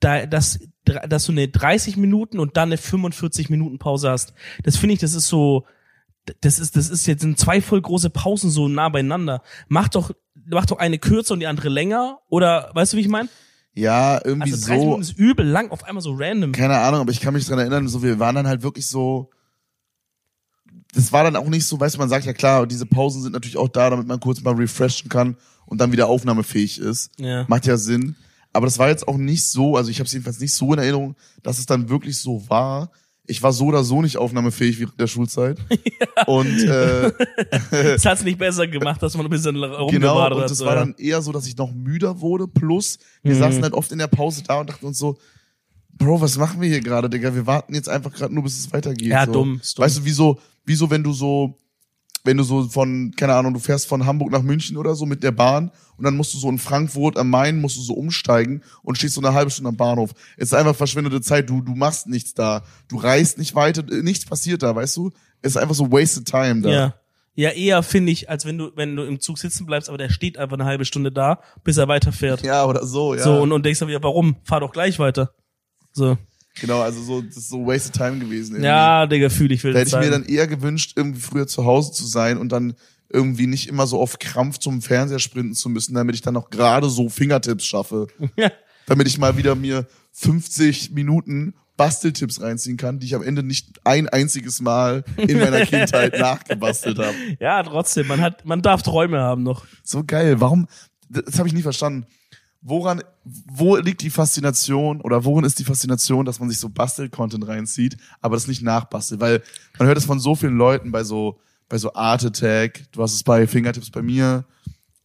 [0.00, 4.34] da, dass, dass du eine 30 Minuten und dann eine 45 Minuten Pause hast.
[4.62, 5.64] Das finde ich, das ist so,
[6.40, 9.42] das ist, das ist jetzt sind zwei voll große Pausen so nah beieinander.
[9.68, 12.18] Mach doch, mach doch eine kürzer und die andere länger.
[12.28, 13.28] Oder weißt du, wie ich meine?
[13.74, 14.84] Ja, irgendwie Also 30 so.
[14.84, 16.52] Minuten ist übel lang, auf einmal so random.
[16.52, 19.30] keine Ahnung, aber ich kann mich dran erinnern, so wir waren dann halt wirklich so.
[20.96, 23.32] Das war dann auch nicht so, weißt du, man sagt ja klar, diese Pausen sind
[23.32, 25.36] natürlich auch da, damit man kurz mal refreshen kann
[25.66, 27.10] und dann wieder aufnahmefähig ist.
[27.18, 27.44] Ja.
[27.48, 28.16] Macht ja Sinn.
[28.52, 30.78] Aber das war jetzt auch nicht so, also ich habe es jedenfalls nicht so in
[30.78, 32.90] Erinnerung, dass es dann wirklich so war.
[33.26, 35.58] Ich war so oder so nicht aufnahmefähig während der Schulzeit.
[36.26, 37.12] Und äh,
[37.70, 40.50] Das hat's nicht besser gemacht, dass man ein bisschen genau, rumgebadet und hat.
[40.50, 40.80] es war ja.
[40.80, 42.46] dann eher so, dass ich noch müder wurde.
[42.48, 43.38] Plus, wir Mhm.
[43.40, 45.18] saßen halt oft in der Pause da und dachten uns so,
[45.98, 47.34] Bro, was machen wir hier gerade, Digga?
[47.34, 49.08] Wir warten jetzt einfach gerade nur, bis es weitergeht.
[49.08, 49.32] Ja, so.
[49.32, 49.82] dumm, dumm.
[49.84, 50.04] Weißt du,
[50.66, 51.58] wieso, wieso, wenn du so,
[52.24, 55.22] wenn du so von, keine Ahnung, du fährst von Hamburg nach München oder so mit
[55.22, 58.62] der Bahn und dann musst du so in Frankfurt am Main, musst du so umsteigen
[58.82, 60.10] und stehst so eine halbe Stunde am Bahnhof.
[60.36, 62.64] Es ist einfach verschwendete Zeit, du, du machst nichts da.
[62.88, 65.12] Du reist nicht weiter, nichts passiert da, weißt du?
[65.40, 66.70] Es ist einfach so wasted time da.
[66.70, 66.94] Ja.
[67.38, 70.08] Ja, eher finde ich, als wenn du, wenn du im Zug sitzen bleibst, aber der
[70.08, 72.42] steht einfach eine halbe Stunde da, bis er weiterfährt.
[72.42, 73.22] Ja, oder so, ja.
[73.22, 74.36] So, und, und denkst dann wieder, warum?
[74.42, 75.34] Fahr doch gleich weiter.
[75.92, 76.16] So.
[76.60, 78.52] Genau, also so, das ist so wasted time gewesen.
[78.52, 78.66] irgendwie.
[78.66, 81.64] Ja, Digga, fühl ich will Da hätte ich mir dann eher gewünscht, irgendwie früher zu
[81.64, 82.74] Hause zu sein und dann
[83.08, 86.50] irgendwie nicht immer so auf Krampf zum Fernseher sprinten zu müssen, damit ich dann noch
[86.50, 88.06] gerade so Fingertipps schaffe.
[88.36, 88.50] Ja.
[88.86, 93.80] damit ich mal wieder mir 50 Minuten Basteltipps reinziehen kann, die ich am Ende nicht
[93.84, 97.14] ein einziges Mal in meiner Kindheit nachgebastelt habe.
[97.38, 99.66] ja, trotzdem, man hat, man darf Träume haben noch.
[99.82, 100.40] So geil.
[100.40, 100.68] Warum?
[101.08, 102.06] Das habe ich nie verstanden.
[102.68, 107.46] Woran, wo liegt die Faszination oder worin ist die Faszination, dass man sich so Bastel-Content
[107.46, 109.20] reinzieht, aber das nicht nachbastelt?
[109.20, 109.40] Weil
[109.78, 113.14] man hört es von so vielen Leuten bei so, bei so Art Attack, du hast
[113.14, 114.44] es bei Fingertips bei mir,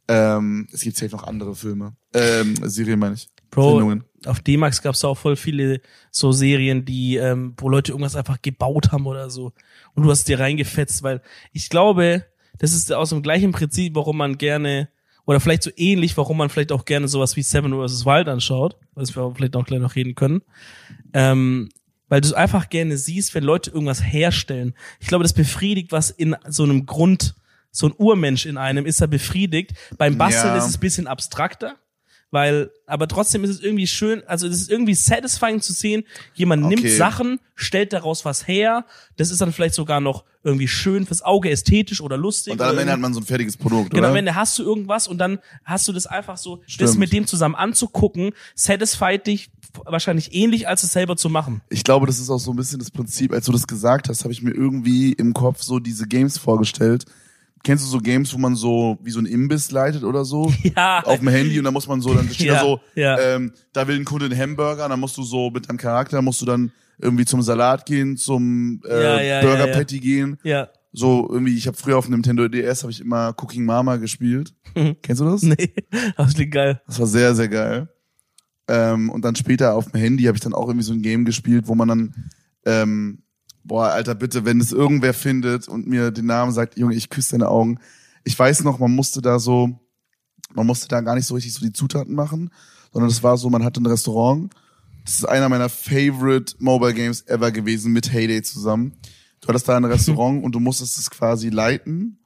[0.08, 4.06] ähm, es gibt safe noch andere Filme, ähm, Serien meine ich, Bro, Sendungen.
[4.26, 8.42] auf D-Max gab's da auch voll viele so Serien, die, ähm, wo Leute irgendwas einfach
[8.42, 9.54] gebaut haben oder so.
[9.94, 11.22] Und du hast dir reingefetzt, weil
[11.54, 12.26] ich glaube,
[12.58, 14.90] das ist aus dem gleichen Prinzip, warum man gerne,
[15.26, 18.06] oder vielleicht so ähnlich, warum man vielleicht auch gerne sowas wie Seven vs.
[18.06, 20.42] Wild anschaut, was wir vielleicht auch gleich noch reden können.
[21.14, 21.70] Ähm,
[22.10, 24.74] weil du es einfach gerne siehst, wenn Leute irgendwas herstellen.
[25.00, 27.36] Ich glaube, das befriedigt, was in so einem Grund,
[27.72, 29.72] so ein Urmensch in einem ist da befriedigt.
[29.98, 30.58] Beim Basteln Ja.
[30.58, 31.78] ist es ein bisschen abstrakter,
[32.32, 36.64] weil, aber trotzdem ist es irgendwie schön, also es ist irgendwie satisfying zu sehen, jemand
[36.64, 36.96] nimmt Okay.
[36.98, 38.86] Sachen, stellt daraus was her,
[39.18, 42.54] das ist dann vielleicht sogar noch irgendwie schön fürs Auge, ästhetisch oder lustig.
[42.54, 44.10] Und dann am Ende hat man so ein fertiges Produkt, Genau, oder?
[44.10, 46.98] am Ende hast du irgendwas und dann hast du das einfach so, das Stimmt.
[46.98, 49.52] mit dem zusammen anzugucken, satisfied dich
[49.86, 51.62] wahrscheinlich ähnlich, als es selber zu machen.
[51.70, 53.32] Ich glaube, das ist auch so ein bisschen das Prinzip.
[53.34, 57.06] Als du das gesagt hast, habe ich mir irgendwie im Kopf so diese Games vorgestellt.
[57.64, 60.52] Kennst du so Games, wo man so wie so ein Imbiss leitet oder so?
[60.76, 61.02] Ja.
[61.04, 63.20] Auf dem Handy und dann muss man so, dann steht Ja, da so, ja.
[63.20, 66.42] ähm, da will ein Kunde einen Hamburger, dann musst du so mit deinem Charakter, musst
[66.42, 69.68] du dann irgendwie zum Salat gehen, zum äh, Ja, Burger.
[69.68, 70.38] Patty gehen.
[70.44, 70.70] Ja.
[70.94, 74.54] So irgendwie, ich habe früher auf dem Nintendo DS habe ich immer Cooking Mama gespielt.
[75.02, 75.42] Kennst du das?
[75.44, 75.74] Nee,
[76.18, 76.82] das klingt geil.
[76.86, 77.88] Das war sehr, sehr geil.
[78.68, 81.26] Ähm, und dann später auf dem Handy habe ich dann auch irgendwie so ein Game
[81.26, 82.16] gespielt, wo man dann,
[82.66, 83.24] ähm,
[83.64, 87.32] boah, Alter, bitte, wenn es irgendwer findet und mir den Namen sagt, Junge, ich küsse
[87.32, 87.80] deine Augen.
[88.24, 89.80] Ich weiß noch, man musste da so,
[90.54, 92.52] man musste da gar nicht so richtig so die Zutaten machen,
[92.92, 94.54] sondern das war so, man hatte ein Restaurant.
[95.06, 98.94] Das ist einer meiner favorite Mobile Games ever gewesen mit Heyday zusammen.
[99.40, 102.20] Du hattest da ein Restaurant und du musstest es quasi leiten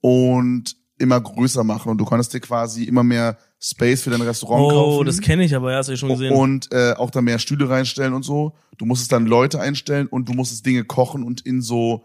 [0.00, 4.64] und immer größer machen und du konntest dir quasi immer mehr Space für dein Restaurant
[4.64, 5.06] Oh, kaufen.
[5.06, 6.32] das kenne ich, aber ja, hast du schon gesehen.
[6.34, 8.52] und äh, auch da mehr Stühle reinstellen und so.
[8.78, 12.04] Du musstest dann Leute einstellen und du musstest Dinge kochen und in so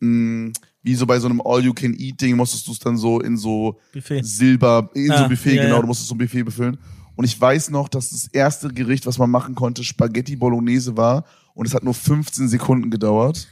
[0.00, 4.22] mh, wie so bei so einem All-You-Can-Eat-Ding musstest du es dann so in so Buffet.
[4.24, 5.80] Silber, in so Ah, ein Buffet, ja, genau, ja.
[5.82, 6.78] du musstest so ein Buffet befüllen.
[7.16, 11.24] Und ich weiß noch, dass das erste Gericht, was man machen konnte, Spaghetti Bolognese war.
[11.52, 13.48] Und es hat nur 15 Sekunden gedauert.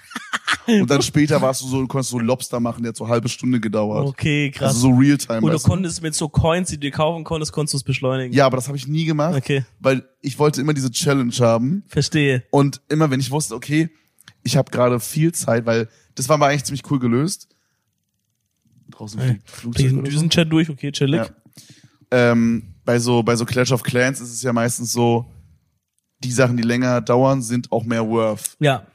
[0.66, 3.12] Und dann später warst du so, du konntest so Lobster machen, der hat so eine
[3.12, 4.06] halbe Stunde gedauert.
[4.06, 4.68] Okay, krass.
[4.74, 5.40] Also so Realtime.
[5.40, 8.32] Und du konntest mit so Coins, die du dir kaufen konntest, konntest du es beschleunigen.
[8.32, 9.64] Ja, aber das habe ich nie gemacht, Okay.
[9.80, 11.84] weil ich wollte immer diese Challenge haben.
[11.88, 12.44] Verstehe.
[12.50, 13.90] Und immer wenn ich wusste, okay,
[14.42, 17.48] ich habe gerade viel Zeit, weil das war mal eigentlich ziemlich cool gelöst.
[18.90, 20.44] Draußen Hey, fliegt Flugzeug Diesen, oder so.
[20.44, 21.20] durch, okay, chillig.
[21.22, 21.28] Ja.
[22.10, 25.26] Ähm, bei so bei so Clash of Clans ist es ja meistens so,
[26.22, 28.56] die Sachen, die länger dauern, sind auch mehr worth.
[28.60, 28.86] Ja.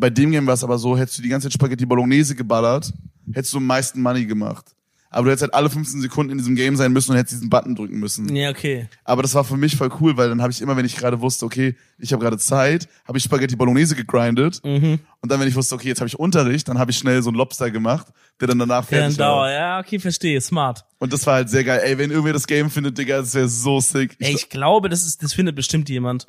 [0.00, 2.92] Bei dem Game war es aber so, hättest du die ganze Zeit Spaghetti Bolognese geballert,
[3.32, 4.74] hättest du am meisten Money gemacht.
[5.12, 7.50] Aber du hättest halt alle 15 Sekunden in diesem Game sein müssen und hättest diesen
[7.50, 8.34] Button drücken müssen.
[8.34, 8.88] Ja, okay.
[9.02, 11.20] Aber das war für mich voll cool, weil dann habe ich immer, wenn ich gerade
[11.20, 14.64] wusste, okay, ich habe gerade Zeit, habe ich Spaghetti Bolognese gegrindet.
[14.64, 15.00] Mhm.
[15.20, 17.30] Und dann, wenn ich wusste, okay, jetzt habe ich Unterricht, dann habe ich schnell so
[17.30, 18.06] einen Lobster gemacht,
[18.40, 19.26] der dann danach Ja, dann fertig war.
[19.26, 19.50] Dauer.
[19.50, 20.40] Ja, okay, verstehe.
[20.40, 20.84] Smart.
[21.00, 21.80] Und das war halt sehr geil.
[21.82, 24.16] Ey, wenn irgendwer das Game findet, Digga, das wäre so sick.
[24.20, 26.26] Ey, ich glaube, das ist, das findet bestimmt jemand.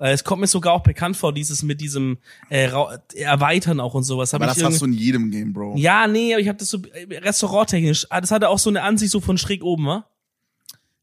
[0.00, 2.68] Äh, Es kommt mir sogar auch bekannt vor, dieses mit diesem äh,
[3.16, 4.32] Erweitern auch und sowas.
[4.32, 5.76] Hab aber ich das hast du in jedem Game, Bro.
[5.76, 8.06] Ja, nee, aber ich habe das so äh, restauranttechnisch.
[8.10, 10.06] Ah, Das hatte auch so eine Ansicht so von schräg oben, wa?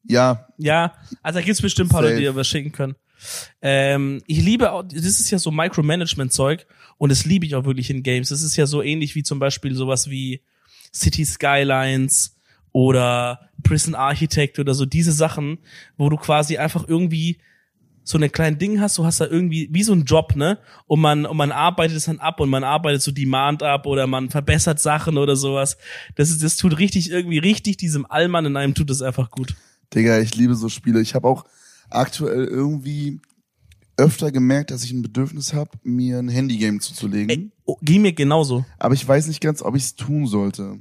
[0.04, 2.96] Ja, Ja, also da gibt's bestimmt ein paar Leute, die was schicken können.
[3.62, 6.66] Ähm, ich liebe auch, das ist ja so Micromanagement-Zeug
[6.98, 8.30] und das liebe ich auch wirklich in Games.
[8.30, 10.42] Das ist ja so ähnlich wie zum Beispiel sowas wie
[10.94, 12.36] City Skylines
[12.72, 15.58] oder Prison Architect oder so diese Sachen,
[15.98, 17.38] wo du quasi einfach irgendwie
[18.08, 20.60] so ein kleines Ding hast, du hast da irgendwie wie so ein Job, ne?
[20.86, 24.08] Und man und man arbeitet es dann ab und man arbeitet so Demand ab oder
[24.08, 25.78] man verbessert Sachen oder sowas.
[26.16, 29.56] Das ist das tut richtig irgendwie richtig diesem Allmann in einem tut es einfach gut.
[29.94, 31.02] Digga, ich liebe so Spiele.
[31.02, 31.46] Ich habe auch
[31.90, 33.20] aktuell irgendwie
[33.98, 37.30] öfter gemerkt, dass ich ein Bedürfnis habe, mir ein Handygame zuzulegen.
[37.30, 38.64] Ey, oh, ging mir genauso.
[38.78, 40.80] Aber ich weiß nicht ganz, ob ich es tun sollte.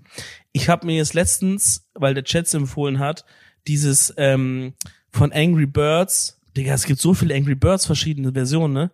[0.52, 3.24] Ich habe mir jetzt letztens, weil der Chat empfohlen hat,
[3.66, 4.74] dieses ähm,
[5.10, 6.36] von Angry Birds.
[6.56, 8.90] Digga, es gibt so viele Angry Birds verschiedene Versionen, ne?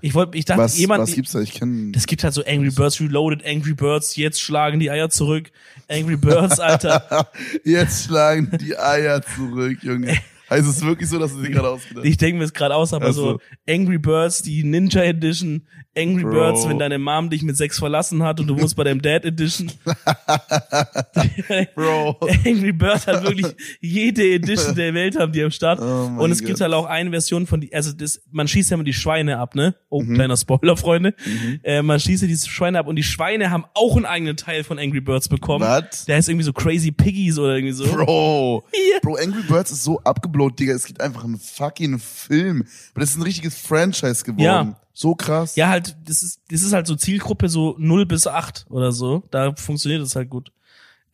[0.00, 1.40] Ich wollte, ich dachte, Was, jemand, was gibt's da?
[1.40, 1.92] Ich kenne.
[1.92, 5.50] das gibt halt so Angry Birds Reloaded, Angry Birds, jetzt schlagen die Eier zurück,
[5.88, 7.28] Angry Birds, Alter.
[7.64, 10.16] Jetzt schlagen die Eier zurück, Junge.
[10.50, 12.10] Heißt es wirklich so, dass du dir gerade ausgedacht hast?
[12.10, 13.38] Ich denke mir es gerade aus, aber Ach so.
[13.68, 16.30] Angry Birds, die Ninja Edition, Angry Bro.
[16.32, 19.24] Birds, wenn deine Mom dich mit sechs verlassen hat und du wohnst bei deinem Dad
[19.24, 19.70] Edition.
[21.74, 22.16] Bro.
[22.46, 23.46] Angry Birds hat wirklich
[23.80, 25.80] jede Edition der Welt haben die am Start.
[25.80, 26.60] Oh und es gibt Gott.
[26.62, 29.54] halt auch eine Version von die, also das, man schießt ja immer die Schweine ab,
[29.54, 29.74] ne?
[29.88, 30.14] Oh, Mhm.
[30.14, 31.14] kleiner Spoiler, Freunde.
[31.62, 34.64] Äh, man schießt ja diese Schweine ab und die Schweine haben auch einen eigenen Teil
[34.64, 35.64] von Angry Birds bekommen.
[35.64, 36.06] Was?
[36.06, 37.84] Der heißt irgendwie so Crazy Piggies oder irgendwie so.
[37.86, 38.64] Bro.
[38.72, 38.98] Ja.
[39.02, 40.00] Bro, Angry Birds ist so
[40.40, 40.74] abgeblowt, Digga.
[40.74, 42.64] Es gibt einfach einen fucking Film.
[42.92, 44.42] Aber das ist ein richtiges Franchise geworden.
[44.42, 44.80] Ja.
[44.92, 45.56] So krass.
[45.56, 49.22] Ja, halt, das ist, das ist halt so Zielgruppe so 0 bis 8 oder so.
[49.30, 50.52] Da funktioniert das halt gut.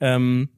[0.01, 0.49] Ähm,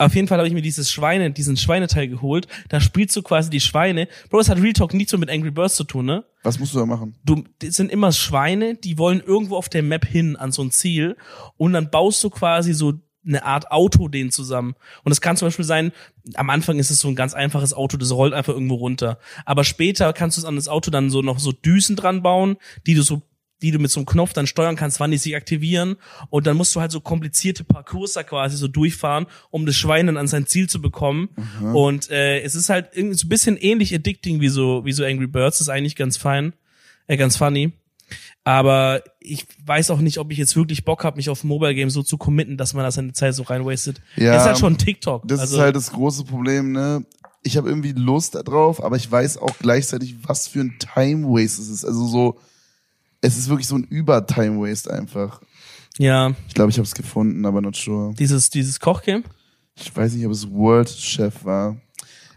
[0.00, 2.46] auf jeden Fall habe ich mir dieses Schweine, diesen Schweineteil geholt.
[2.68, 4.06] Da spielst du quasi die Schweine.
[4.30, 6.24] Bro, das hat Real Talk nichts so mit Angry Birds zu tun, ne?
[6.44, 7.16] Was musst du da machen?
[7.24, 10.70] Du, das sind immer Schweine, die wollen irgendwo auf der Map hin an so ein
[10.70, 11.16] Ziel
[11.56, 12.94] und dann baust du quasi so
[13.26, 14.74] eine Art Auto denen zusammen.
[15.04, 15.92] Und es kann zum Beispiel sein,
[16.34, 19.18] am Anfang ist es so ein ganz einfaches Auto, das rollt einfach irgendwo runter.
[19.44, 22.56] Aber später kannst du es an das Auto dann so noch so Düsen dran bauen,
[22.86, 23.22] die du so
[23.62, 25.96] die du mit so einem Knopf dann steuern kannst, wann die sich aktivieren.
[26.30, 30.06] Und dann musst du halt so komplizierte Parcours da quasi so durchfahren, um das Schwein
[30.06, 31.30] dann an sein Ziel zu bekommen.
[31.74, 35.04] Und äh, es ist halt irgendwie so ein bisschen ähnlich addicting wie so, wie so
[35.04, 35.58] Angry Birds.
[35.58, 36.52] Das ist eigentlich ganz fein,
[37.08, 37.72] äh, ganz funny.
[38.48, 41.90] Aber ich weiß auch nicht, ob ich jetzt wirklich Bock habe, mich auf Mobile Game
[41.90, 44.00] so zu committen, dass man da seine Zeit so reinwastet.
[44.16, 45.28] Ja, das ist halt schon TikTok.
[45.28, 47.04] Das also, ist halt das große Problem, ne?
[47.42, 51.60] Ich habe irgendwie Lust darauf, aber ich weiß auch gleichzeitig, was für ein Time Waste
[51.60, 51.84] es ist.
[51.84, 52.38] Also so,
[53.20, 55.42] es ist wirklich so ein Über-Time Waste einfach.
[55.98, 58.14] ja, Ich glaube, ich habe es gefunden, aber not sure.
[58.14, 59.24] dieses, dieses Kochgame.
[59.76, 61.76] Ich weiß nicht, ob es World Chef war.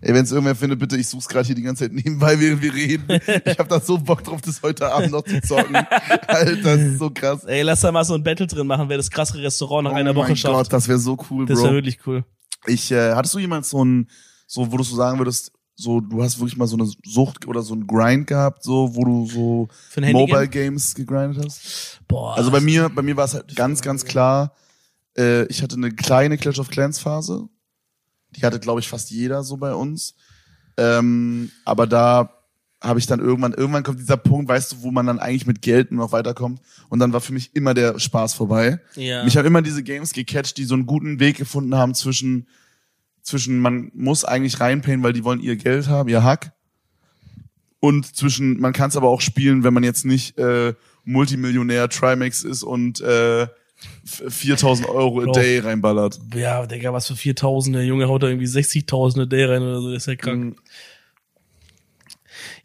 [0.02, 2.62] Ey, wenn es irgendwer findet, bitte, ich such's gerade hier die ganze Zeit nebenbei, während
[2.62, 3.06] wir reden.
[3.46, 5.76] Ich habe da so Bock drauf, das heute Abend noch zu zocken.
[6.28, 7.44] Alter, das ist so krass.
[7.44, 10.12] Ey, lass da mal so ein Battle drin machen, wer das krassere Restaurant nach einer
[10.12, 10.56] oh Woche mein schafft.
[10.56, 11.66] Gott, das wäre so cool, das Bro.
[11.66, 12.26] wäre wirklich cool.
[12.66, 14.10] Ich, äh, hattest du jemals so ein,
[14.48, 17.62] so, wo du so sagen würdest, so, du hast wirklich mal so eine Sucht oder
[17.62, 19.68] so ein Grind gehabt, so, wo du so
[20.00, 22.00] Mobile Games gegrindet hast?
[22.08, 22.36] Boah.
[22.36, 24.54] Also bei mir, bei mir war es halt ganz, ganz klar,
[25.18, 27.48] äh, ich hatte eine kleine Clash of Clans Phase.
[28.36, 30.16] Die hatte, glaube ich, fast jeder so bei uns.
[30.78, 32.42] Ähm, aber da
[32.82, 35.62] habe ich dann irgendwann, irgendwann kommt dieser Punkt, weißt du, wo man dann eigentlich mit
[35.62, 36.60] Geld nur noch weiterkommt.
[36.90, 38.80] Und dann war für mich immer der Spaß vorbei.
[38.96, 39.24] Ja.
[39.24, 42.48] Mich haben immer diese Games gecatcht, die so einen guten Weg gefunden haben zwischen,
[43.22, 46.54] zwischen man muss eigentlich reinpayen, weil die wollen ihr Geld haben, ihr Hack.
[47.80, 52.44] Und zwischen, man kann es aber auch spielen, wenn man jetzt nicht äh, Multimillionär Trimax
[52.44, 53.48] ist und äh,
[54.06, 56.20] 4000 Euro a day reinballert.
[56.34, 59.82] Ja, Digga, was für 4000, der Junge haut da irgendwie 60.000 a day rein oder
[59.82, 60.58] so, das ist ja krank.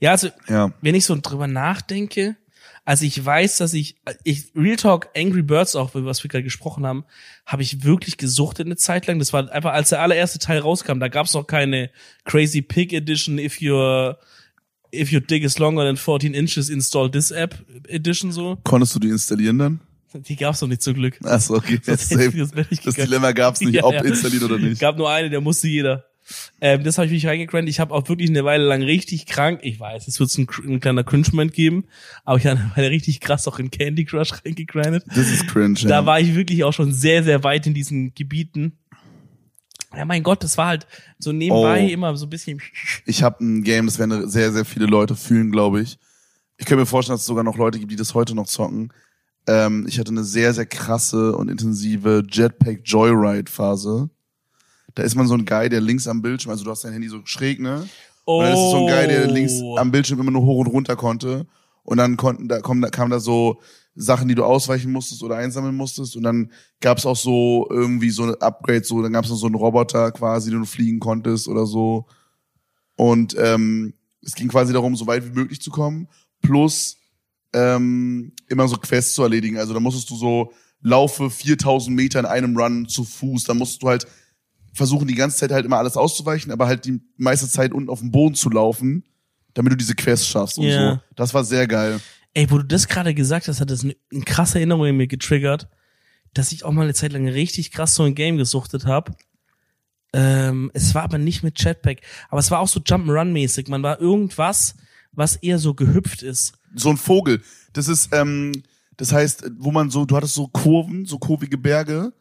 [0.01, 0.73] Ja, also, Ja.
[0.81, 2.37] wenn ich so drüber nachdenke,
[2.85, 6.87] also ich weiß, dass ich, ich Real Talk Angry Birds auch, was wir gerade gesprochen
[6.87, 7.05] haben,
[7.45, 9.19] habe ich wirklich gesuchtet eine Zeit lang.
[9.19, 11.91] Das war einfach, als der allererste Teil rauskam, da gab's noch keine
[12.25, 14.19] Crazy Pig Edition, if your
[14.95, 17.57] if your dick is longer than 14 inches, install this app
[17.89, 18.57] Edition so.
[18.63, 19.81] Konntest du die installieren dann?
[20.15, 21.19] Die gab's noch nicht zum Glück.
[21.25, 21.81] Achso, okay.
[21.87, 22.51] Das, das
[22.85, 22.95] das.
[22.95, 24.03] Dilemma gab's nicht, Ja, ob ja.
[24.03, 24.81] installiert oder nicht.
[24.81, 26.05] Gab nur eine, der musste jeder.
[26.61, 27.71] Ähm, das habe ich wirklich reingegrindet.
[27.71, 30.81] Ich habe auch wirklich eine Weile lang richtig krank, ich weiß, es wird ein, ein
[30.81, 31.85] kleiner Cringe-Moment geben,
[32.25, 35.05] aber ich habe eine Weile richtig krass auch in Candy Crush reingegrindet.
[35.07, 35.79] Das ist cringe.
[35.81, 35.89] ja.
[35.89, 38.79] Da war ich wirklich auch schon sehr, sehr weit in diesen Gebieten.
[39.97, 40.87] Ja, mein Gott, das war halt
[41.19, 41.93] so nebenbei Oh.
[41.93, 42.61] immer so ein bisschen.
[43.07, 45.97] ich habe ein Game, das werden sehr, sehr viele Leute fühlen, glaube ich.
[46.59, 48.93] Ich könnte mir vorstellen, dass es sogar noch Leute gibt, die das heute noch zocken.
[49.47, 54.11] Ähm, ich hatte eine sehr, sehr krasse und intensive Jetpack Joyride Phase.
[54.95, 57.09] Da ist man so ein Guy, der links am Bildschirm, also du hast dein Handy
[57.09, 57.89] so schräg, ne?
[58.25, 59.77] Und dann ist es so ein Guy, der links Oh.
[59.77, 61.47] am Bildschirm immer nur hoch und runter konnte.
[61.85, 63.61] Und dann konnten, da kommen, da kamen da so
[63.95, 66.17] Sachen, die du ausweichen musstest oder einsammeln musstest.
[66.17, 69.55] Und dann gab's auch so irgendwie so ein Upgrade, so, dann gab's noch so einen
[69.55, 72.07] Roboter quasi, den du fliegen konntest oder so.
[72.97, 76.09] Und ähm, es ging quasi darum, so weit wie möglich zu kommen,
[76.43, 76.97] plus
[77.57, 79.57] ähm, immer so Quests zu erledigen.
[79.59, 83.45] Also da musstest du so laufe 4000 Meter in einem Run zu Fuß.
[83.45, 84.07] Da musstest du halt
[84.75, 88.01] versuchen, die ganze Zeit halt immer alles auszuweichen, aber halt die meiste Zeit unten auf
[88.01, 89.05] dem Boden zu laufen,
[89.55, 90.93] damit du diese Quests schaffst und Ja.
[90.95, 91.01] so.
[91.17, 91.99] Das war sehr geil.
[92.35, 95.07] Ey, wo du das gerade gesagt hast, hat das eine, eine krasse Erinnerung in mir
[95.07, 95.69] getriggert,
[96.35, 99.13] dass ich auch mal eine Zeit lang richtig krass so ein Game gesuchtet habe.
[100.13, 103.71] Ähm, es war aber nicht mit Jetpack, aber es war auch so Jump'n'Run-mäßig.
[103.71, 104.75] Man war irgendwas,
[105.17, 106.53] was eher so gehüpft ist.
[106.75, 107.43] So ein Vogel.
[107.73, 108.53] Das ist, ähm,
[108.97, 112.13] das heißt, wo man so, du hattest so Kurven, so kurvige Berge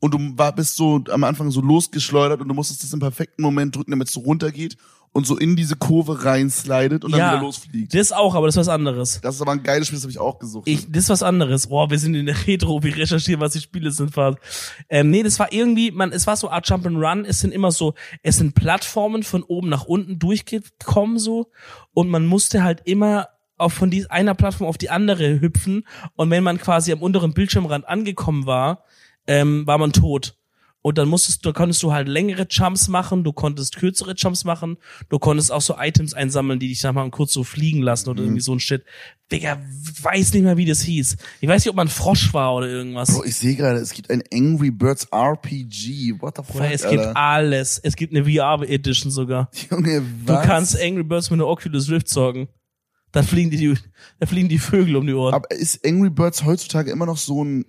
[0.00, 3.42] und du war, bist so am Anfang so losgeschleudert und du musstest das im perfekten
[3.42, 4.76] Moment drücken, damit es so runtergeht
[5.12, 7.92] und so in diese Kurve reinslidet und dann ja, wieder losfliegt.
[7.94, 9.20] das auch, aber das ist was anderes.
[9.20, 10.68] Das ist aber ein geiles Spiel, das habe ich auch gesucht.
[10.68, 11.66] Ich, das ist was anderes.
[11.66, 14.12] Boah, wir sind in der Retro, wir recherchieren, was die Spiele sind.
[14.12, 14.38] Fast.
[14.88, 17.24] Ähm, nee, das war irgendwie, man, es war so Art Jump and Run.
[17.24, 21.50] Es sind immer so, es sind Plattformen von oben nach unten durchgekommen so
[21.92, 26.30] und man musste halt immer auf von dieser einer Plattform auf die andere hüpfen und
[26.30, 28.84] wenn man quasi am unteren Bildschirmrand angekommen war,
[29.26, 30.39] ähm, war man tot.
[30.82, 34.78] Und dann musstest du, konntest du halt längere Jumps machen, du konntest kürzere Jumps machen,
[35.10, 38.22] du konntest auch so Items einsammeln, die dich dann mal kurz so fliegen lassen oder
[38.22, 38.84] irgendwie so ein Shit.
[39.30, 39.60] Digga,
[40.02, 41.16] weiß nicht mehr, wie das hieß.
[41.42, 43.12] Ich weiß nicht, ob man Frosch war oder irgendwas.
[43.12, 46.14] Bro, ich sehe gerade, es gibt ein Angry Birds RPG.
[46.20, 46.96] What the fuck, Weil es Alter?
[47.04, 47.78] gibt alles.
[47.78, 49.50] Es gibt eine VR-Edition sogar.
[49.70, 50.46] Junge, Du was?
[50.46, 52.48] kannst Angry Birds mit einer Oculus Rift sorgen.
[53.12, 53.74] Da fliegen die,
[54.18, 55.34] da fliegen die Vögel um die Ohren.
[55.34, 57.64] Aber ist Angry Birds heutzutage immer noch so ein,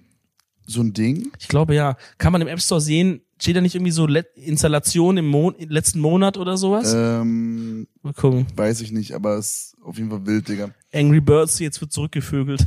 [0.72, 1.32] so ein Ding?
[1.40, 1.98] Ich glaube ja.
[2.18, 5.56] Kann man im App Store sehen, steht da nicht irgendwie so Let Installation im, Mon
[5.60, 6.94] letzten Monat oder sowas?
[6.94, 8.48] Ähm, Mal gucken.
[8.56, 10.72] weiß ich nicht, aber es ist auf jeden Fall wild, Digga.
[10.94, 12.66] Angry Birds, jetzt wird zurückgevögelt.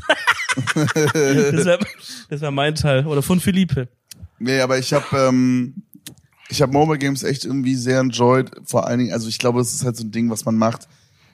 [0.75, 1.81] das wäre
[2.29, 3.07] das mein Teil.
[3.07, 3.89] Oder von Philippe.
[4.39, 5.85] Nee, aber ich habe ähm,
[6.49, 8.51] ich habe Mobile Games echt irgendwie sehr enjoyed.
[8.65, 10.89] Vor allen Dingen, also ich glaube, es ist halt so ein Ding, was man macht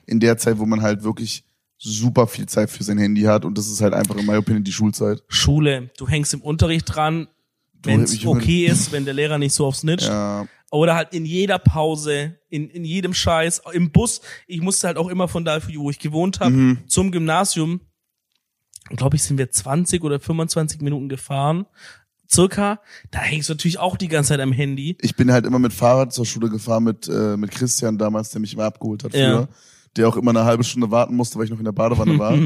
[0.06, 1.44] in der Zeit, wo man halt wirklich
[1.82, 4.62] super viel Zeit für sein Handy hat und das ist halt einfach in my opinion
[4.64, 5.22] die Schulzeit.
[5.28, 5.90] Schule.
[5.96, 7.28] Du hängst im Unterricht dran,
[7.82, 10.06] wenn es okay ist, wenn der Lehrer nicht so aufs Snitcht.
[10.08, 14.20] Ja, Oder halt in jeder Pause, in, in jedem Scheiß, im Bus.
[14.46, 16.78] Ich musste halt auch immer von da, wo ich gewohnt habe, Mhm.
[16.86, 17.80] zum Gymnasium.
[18.90, 21.64] Glaube ich, sind wir 20 oder 25 Minuten gefahren.
[22.30, 22.80] Circa.
[23.10, 24.96] Da hängst du natürlich auch die ganze Zeit am Handy.
[25.00, 28.40] ich bin halt immer mit Fahrrad zur Schule gefahren mit äh, mit Christian damals, der
[28.40, 29.48] mich immer abgeholt hat Ja.
[29.96, 32.37] Der auch immer eine halbe Stunde warten musste, weil ich noch in der Badewanne war.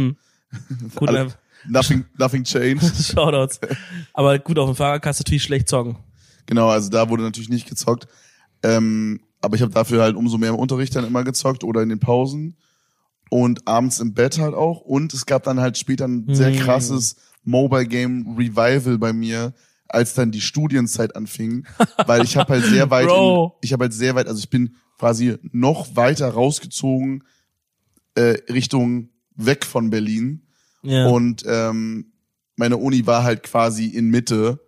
[0.94, 1.28] Gut, Alle-
[1.66, 2.83] Nothing nothing changed.
[3.14, 3.59] Shoutouts.
[4.12, 5.96] Aber gut, auf dem Fahrrad kannst du natürlich schlecht zocken.
[6.46, 8.07] Genau, also da wurde natürlich nicht gezockt.
[8.62, 11.88] Ähm, aber ich habe dafür halt umso mehr im Unterricht dann immer gezockt oder in
[11.88, 12.57] den Pausen
[13.30, 14.83] und abends im Bett halt auch.
[14.83, 16.61] Und es gab dann halt später ein sehr Hm.
[16.61, 19.54] krasses Mobile Game Revival bei mir,
[19.88, 21.66] als dann die Studienzeit anfing,
[22.07, 24.76] weil ich habe halt sehr weit, in, ich habe halt sehr weit, also ich bin
[24.98, 27.24] quasi noch weiter rausgezogen
[28.14, 30.46] äh, Richtung weg von Berlin
[30.83, 31.07] Ja.
[31.09, 32.12] und ähm,
[32.57, 34.61] meine Uni war halt quasi in Mitte.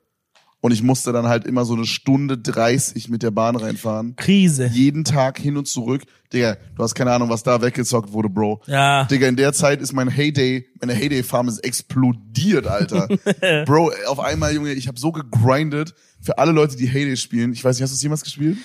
[0.63, 4.17] Und ich musste dann halt immer so eine Stunde 30 mit der Bahn reinfahren.
[4.17, 4.67] Krise.
[4.73, 6.03] Jeden Tag hin und zurück.
[6.33, 8.63] Digga, du hast keine Ahnung, was da weggezockt wurde, Bro.
[8.67, 9.05] Ja.
[9.05, 13.07] Digga, in der Zeit ist mein Heyday, meine Heyday-Farm ist explodiert, Alter.
[13.67, 17.53] Bro, auf einmal, Junge, ich habe so gegrindet für alle Leute, die Heyday spielen.
[17.53, 18.57] Ich weiß nicht, hast du es jemals gespielt?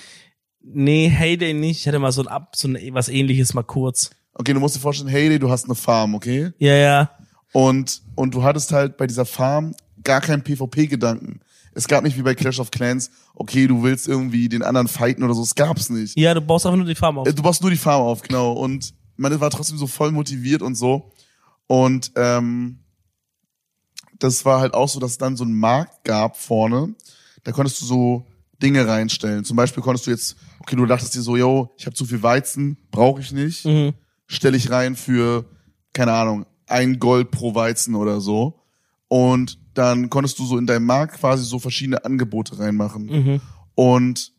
[0.60, 1.80] Nee, Heyday nicht.
[1.80, 4.10] Ich hatte mal so ein Ab, so ein was ähnliches mal kurz.
[4.34, 6.52] Okay, du musst dir vorstellen, Heyday, du hast eine Farm, okay?
[6.58, 7.10] Ja, ja.
[7.52, 11.40] Und, und du hattest halt bei dieser Farm gar keinen PvP-Gedanken.
[11.74, 15.22] Es gab nicht wie bei Clash of Clans, okay, du willst irgendwie den anderen fighten
[15.22, 16.18] oder so, es gab's nicht.
[16.18, 17.26] Ja, du baust einfach nur die Farm auf.
[17.26, 18.52] Äh, Du baust nur die Farm auf, genau.
[18.52, 21.12] Und man war trotzdem so voll motiviert und so.
[21.66, 22.78] Und ähm,
[24.18, 26.94] das war halt auch so, dass es dann so einen Markt gab vorne.
[27.44, 28.26] Da konntest du so
[28.62, 29.44] Dinge reinstellen.
[29.44, 32.22] Zum Beispiel konntest du jetzt, okay, du dachtest dir so, yo, ich habe zu viel
[32.22, 33.64] Weizen, brauche ich nicht.
[33.64, 33.94] Mhm.
[34.32, 35.44] Stelle ich rein für,
[35.92, 38.60] keine Ahnung, ein Gold pro Weizen oder so.
[39.08, 43.04] Und dann konntest du so in deinem Markt quasi so verschiedene Angebote reinmachen.
[43.06, 43.40] Mhm.
[43.74, 44.32] Und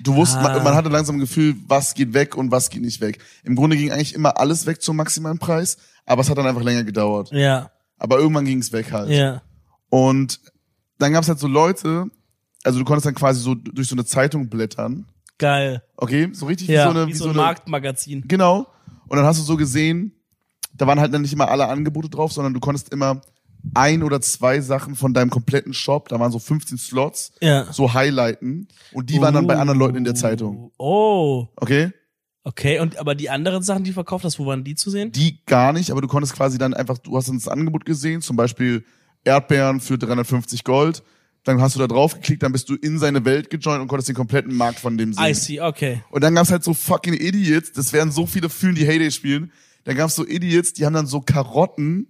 [0.00, 0.54] du wusstest, Ah.
[0.54, 3.18] man, man hatte langsam ein Gefühl, was geht weg und was geht nicht weg.
[3.44, 6.62] Im Grunde ging eigentlich immer alles weg zum maximalen Preis, aber es hat dann einfach
[6.62, 7.30] länger gedauert.
[7.32, 9.10] Ja, Aber irgendwann ging es weg halt.
[9.10, 9.42] ja.
[9.90, 10.40] Und
[10.98, 12.06] dann gab es halt so Leute,
[12.64, 15.06] also du konntest dann quasi so durch so eine Zeitung blättern.
[15.38, 15.82] Geil.
[15.96, 18.24] Okay, so richtig Ja, wie so eine, wie wie so so ein eine Marktmagazin.
[18.28, 18.66] Genau.
[19.10, 20.12] Und dann hast du so gesehen,
[20.72, 23.20] da waren halt dann nicht immer alle Angebote drauf, sondern du konntest immer
[23.74, 27.70] ein oder zwei Sachen von deinem kompletten Shop, da waren so 15 Slots, Ja.
[27.72, 28.68] so highlighten.
[28.92, 30.70] Und die waren dann bei anderen Leuten in der Zeitung.
[30.78, 31.90] Oh, Okay?
[32.44, 32.78] okay.
[32.78, 35.12] Und aber die anderen Sachen, die du verkauft hast, wo waren die zu sehen?
[35.12, 38.22] Die gar nicht, aber du konntest quasi dann einfach, du hast dann das Angebot gesehen,
[38.22, 38.84] zum Beispiel
[39.24, 41.02] Erdbeeren für 350 Gold.
[41.44, 44.08] Dann hast du da drauf geklickt, dann bist du in seine Welt gejoint und konntest
[44.08, 45.24] den kompletten Markt von dem sehen.
[45.24, 46.02] I see, okay.
[46.10, 49.50] Und dann gab's halt so fucking Idiots, das wären so viele fühlen, die Heyday spielen.
[49.84, 52.08] Dann gab's so Idiots, die haben dann so Karotten,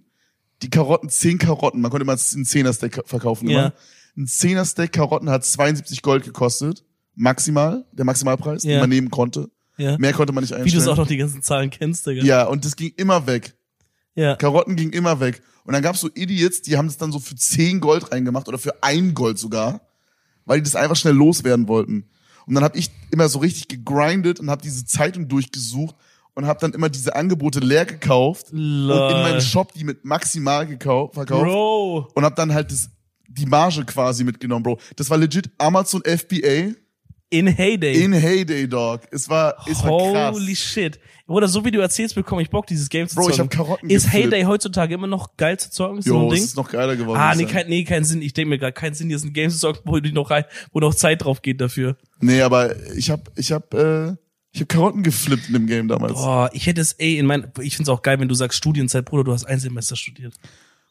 [0.61, 3.49] die Karotten, zehn Karotten, man konnte immer einen Zehner-Stack verkaufen.
[3.49, 3.73] Immer.
[4.17, 6.83] Ein Zehner-Stack Karotten hat 72 Gold gekostet,
[7.15, 8.71] maximal, der Maximalpreis, Ja.
[8.71, 9.49] den man nehmen konnte.
[9.77, 9.97] Ja.
[9.97, 10.83] Mehr konnte man nicht Wie du einstellen.
[10.83, 12.21] es auch noch die ganzen Zahlen kennst, Digga.
[12.23, 13.55] ja, und das ging immer weg.
[14.13, 14.35] Ja.
[14.35, 15.41] Karotten ging immer weg.
[15.63, 18.57] Und dann gab's so Idiots, die haben das dann so für 10 Gold reingemacht oder
[18.57, 19.81] für ein Gold sogar,
[20.45, 22.09] weil die das einfach schnell loswerden wollten.
[22.47, 25.95] Und dann habe ich immer so richtig gegrindet und habe diese Zeitung durchgesucht
[26.33, 28.91] und habe dann immer diese Angebote leer gekauft Lol.
[28.91, 32.07] und in meinem Shop die mit maximal gekauft, verkauft Bro.
[32.15, 32.89] und habe dann halt das,
[33.27, 34.79] die Marge quasi mitgenommen, Bro.
[34.95, 36.73] Das war legit Amazon FBA
[37.33, 38.03] In Heyday.
[38.03, 39.01] in Heyday, Dog.
[39.09, 40.35] Es war, es war krass.
[40.35, 40.99] Holy shit.
[41.27, 43.49] Oder so wie du erzählst, bekomme ich Bock, dieses Game zu Bro, ich zocken.
[43.49, 44.25] hab Karotten Ist geflippt.
[44.33, 45.99] Heyday heutzutage immer noch geil zu zocken?
[45.99, 46.43] Ist so Jo, ein es Ding?
[46.43, 47.17] ist noch geiler geworden.
[47.17, 48.21] Ah, nee, ich kein, nee, keinen Sinn.
[48.21, 50.29] Ich denke mir gerade, keinen Sinn, hier ist ein Game zu zocken, wo du noch
[50.29, 51.95] rein, wo noch Zeit drauf geht dafür.
[52.19, 54.09] Nee, aber ich hab, ich hab, äh,
[54.51, 56.11] ich hab Karotten geflippt in dem Game damals.
[56.15, 59.05] Boah, ich hätte es, ey, in mein, ich find's auch geil, wenn du sagst Studienzeit,
[59.05, 60.33] Bruder, du hast ein Semester studiert.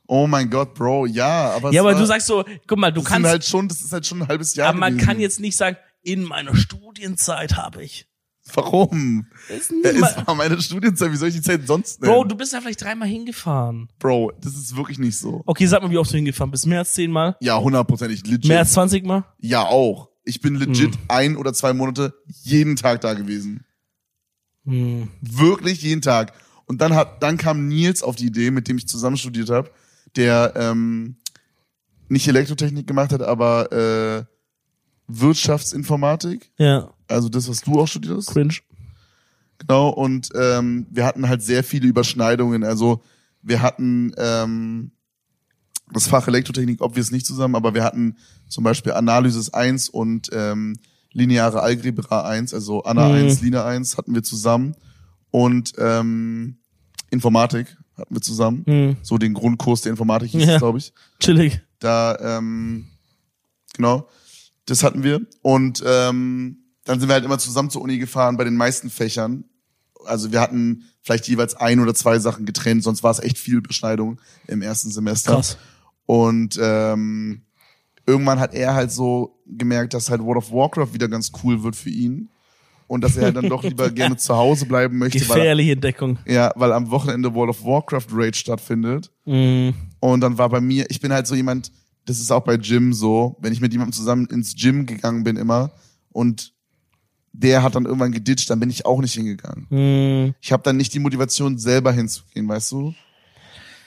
[0.07, 2.91] Oh mein Gott, Bro, ja, aber Ja, es aber war, du sagst so, guck mal,
[2.91, 4.71] du das kannst, halt schon, das ist halt schon ein halbes Jahr.
[4.71, 5.07] aber man gewesen.
[5.07, 8.07] kann jetzt nicht sagen, in meiner Studienzeit habe ich.
[8.55, 9.27] Warum?
[9.49, 12.13] Ist Ja, niemals- es war meine Studienzeit, wie soll ich die Zeit sonst nennen?
[12.13, 13.89] Bro, du bist ja vielleicht dreimal hingefahren.
[13.99, 15.43] Bro, das ist wirklich nicht so.
[15.47, 16.67] Okay, sag mal, wie oft du hingefahren bist.
[16.67, 17.37] Mehr als zehnmal?
[17.41, 18.47] Ja, hundertprozentig, legit.
[18.49, 19.25] Mehr als zwanzigmal?
[19.39, 20.09] ja, auch.
[20.25, 21.01] Ich bin legit Hm.
[21.09, 23.65] ein oder zwei Monate jeden Tag da gewesen.
[24.65, 25.09] Hm.
[25.21, 26.33] Wirklich jeden Tag.
[26.67, 29.71] Und dann hat, dann kam Nils auf die Idee, mit dem ich zusammen studiert habe,
[30.17, 31.17] der ähm,
[32.09, 34.25] nicht Elektrotechnik gemacht hat, aber äh,
[35.19, 36.51] Wirtschaftsinformatik.
[36.59, 38.27] Ja, Also das, was du auch studiert hast.
[38.29, 38.55] cringe.
[39.59, 42.65] Genau, und ähm, wir hatten halt sehr viele Überschneidungen.
[42.65, 43.03] Also
[43.43, 44.93] wir hatten ähm,
[45.93, 48.17] das Fach Elektrotechnik, obvious nicht zusammen, aber wir hatten
[48.49, 50.77] zum Beispiel Analysis 1 und ähm,
[51.13, 53.15] lineare Algebra 1, also Anna Mhm.
[53.15, 54.75] 1, Lina 1 hatten wir zusammen
[55.31, 56.57] und ähm,
[57.11, 58.63] Informatik hatten wir zusammen.
[58.67, 58.97] Hm.
[59.03, 60.53] So den Grundkurs der Informatik hieß Ja.
[60.55, 60.93] es, glaube ich.
[61.19, 61.61] Chillig.
[61.81, 62.87] Da, ähm,
[63.75, 64.09] genau,
[64.71, 65.21] das hatten wir.
[65.43, 69.45] Und ähm, dann sind wir halt immer zusammen zur Uni gefahren bei den meisten Fächern.
[70.05, 73.61] Also wir hatten vielleicht jeweils ein oder zwei Sachen getrennt, sonst war es echt viel
[73.61, 75.35] Beschneidung im ersten Semester.
[75.35, 75.59] Krass.
[76.07, 77.43] Und ähm,
[78.07, 81.77] irgendwann hat er halt so gemerkt, dass halt World of Warcraft wieder ganz cool wird
[81.77, 82.29] für ihn.
[82.87, 86.19] Und dass er halt dann doch lieber gerne zu Hause bleiben möchte, weil, Gefährliche Entdeckung.
[86.27, 89.13] ja, weil am Wochenende World of Warcraft Raid stattfindet.
[89.27, 89.75] Hm.
[90.01, 91.71] Und dann war bei mir, ich bin halt so jemand,
[92.11, 95.37] das ist auch bei Gym so, wenn ich mit jemandem zusammen ins Gym gegangen bin
[95.37, 95.71] immer
[96.11, 96.53] und
[97.33, 99.67] der hat dann irgendwann geditcht, dann bin ich auch nicht hingegangen.
[99.69, 100.35] Hm.
[100.41, 102.95] Ich habe dann nicht die Motivation, selber hinzugehen, weißt du?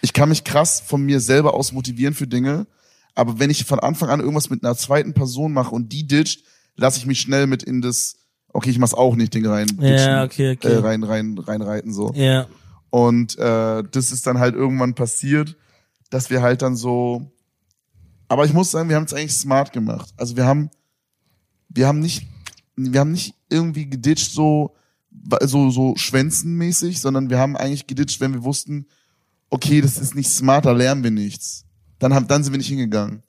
[0.02, 2.66] Ich kann mich krass von mir selber aus motivieren für Dinge,
[3.14, 6.45] aber wenn ich von Anfang an irgendwas mit einer zweiten Person mache und die ditcht,
[6.78, 8.16] lasse ich mich schnell mit in das,
[8.54, 10.72] okay, ich mach's auch nicht, Ding rein, ditchen, Ja, okay, okay.
[10.72, 12.14] Äh, rein, rein, reinreiten so.
[12.16, 12.47] Ja.
[12.89, 15.58] Und äh, das ist dann halt irgendwann passiert,
[16.10, 17.34] dass wir halt dann so
[18.34, 20.12] Aber ich muss sagen, wir haben es eigentlich smart gemacht.
[20.18, 20.72] Also wir haben,
[21.70, 22.26] wir haben nicht,
[22.76, 24.76] wir haben nicht irgendwie geditcht so,
[25.44, 28.88] so, so schwänzenmäßig, sondern wir haben eigentlich geditcht, wenn wir wussten,
[29.52, 31.66] okay, das ist nicht smart, da lernen wir nichts.
[32.00, 33.22] Dann haben, dann sind wir nicht hingegangen.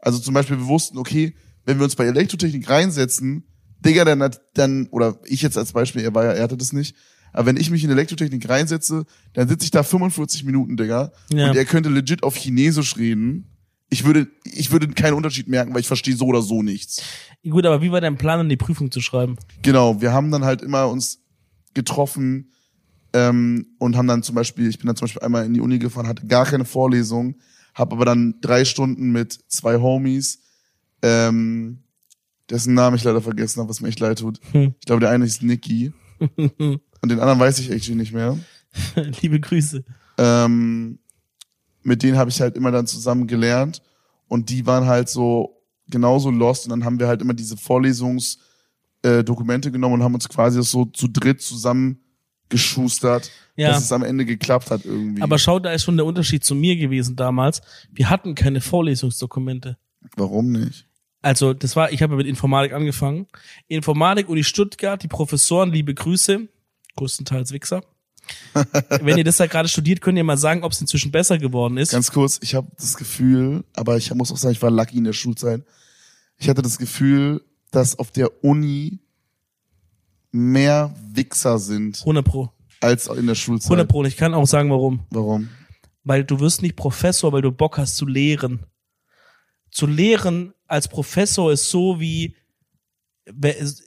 [0.00, 1.34] Also zum Beispiel, wir wussten, okay,
[1.64, 3.44] wenn wir uns bei Elektrotechnik reinsetzen,
[3.80, 6.74] Digga, dann, hat- dann, oder ich jetzt als Beispiel, er war ja, er hatte das
[6.74, 6.94] nicht,
[7.32, 11.48] aber wenn ich mich in Elektrotechnik reinsetze, dann sitze ich da 45 Minuten, Digga, Ja.
[11.48, 13.46] und er könnte legit auf Chinesisch reden.
[13.88, 17.02] Ich würde, ich würde keinen Unterschied merken, weil ich verstehe so oder so nichts.
[17.48, 19.36] Gut, aber wie war dein Plan, um die Prüfung zu schreiben?
[19.62, 21.22] Genau, wir haben dann halt immer uns
[21.74, 22.52] getroffen
[23.12, 25.78] ähm, und haben dann zum Beispiel, ich bin dann zum Beispiel einmal in die Uni
[25.78, 27.36] gefahren, hatte gar keine Vorlesung,
[27.74, 30.40] habe aber dann drei Stunden mit zwei Homies,
[31.02, 31.84] ähm,
[32.50, 34.40] dessen Namen ich leider vergessen habe, was mir echt leid tut.
[34.52, 34.74] Hm.
[34.80, 35.92] Ich glaube, der eine ist Nicky
[36.36, 38.38] und den anderen weiß ich actually nicht mehr.
[39.22, 39.84] Liebe Grüße.
[40.18, 40.98] Ähm,
[41.86, 43.80] mit denen habe ich halt immer dann zusammen gelernt
[44.28, 48.38] und die waren halt so genauso lost und dann haben wir halt immer diese Vorlesungs
[49.02, 52.00] äh, Dokumente genommen und haben uns quasi das so zu dritt zusammen
[52.48, 53.70] geschustert, Ja.
[53.70, 55.22] dass es am Ende geklappt hat irgendwie.
[55.22, 57.60] Aber schau, da ist schon der Unterschied zu mir gewesen damals.
[57.92, 59.76] Wir hatten keine Vorlesungsdokumente.
[60.16, 60.86] Warum nicht?
[61.22, 63.26] Also, das war, ich habe ja mit Informatik angefangen.
[63.66, 66.46] Informatik Uni Stuttgart, die Professoren, liebe Grüße,
[66.96, 67.82] größtenteils Wichser.
[69.00, 71.76] Wenn ihr das da gerade studiert, könnt ihr mal sagen, ob es inzwischen besser geworden
[71.76, 71.92] ist.
[71.92, 75.04] Ganz kurz, ich habe das Gefühl, aber ich muss auch sagen, ich war lucky in
[75.04, 75.62] der Schulzeit.
[76.38, 79.00] Ich hatte das Gefühl, dass auf der Uni
[80.32, 82.52] mehr Wichser sind 100 Pro.
[82.80, 83.70] als in der Schulzeit.
[83.70, 84.00] 100 Pro.
[84.00, 85.00] Und ich kann auch sagen, warum.
[85.10, 85.48] Warum?
[86.04, 88.66] Weil du wirst nicht Professor, weil du Bock hast zu lehren.
[89.70, 92.36] Zu lehren als Professor ist so wie,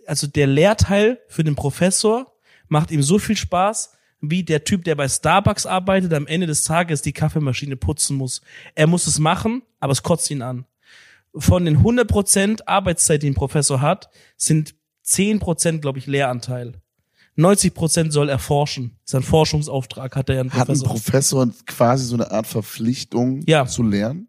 [0.06, 2.32] also der Lehrteil für den Professor
[2.68, 3.92] macht ihm so viel Spaß,
[4.22, 8.42] wie der Typ, der bei Starbucks arbeitet, am Ende des Tages die Kaffeemaschine putzen muss.
[8.76, 10.66] Er muss es machen, aber es kotzt ihn an.
[11.36, 16.74] Von den 100% Arbeitszeit, die ein Professor hat, sind 10%, glaube ich, Lehranteil.
[17.38, 18.98] 90% soll er forschen.
[19.06, 20.90] Ist ein Forschungsauftrag, hat er ja ein Hat ein Professor.
[20.90, 23.66] Professor quasi so eine Art Verpflichtung Ja.
[23.66, 24.28] zu lernen?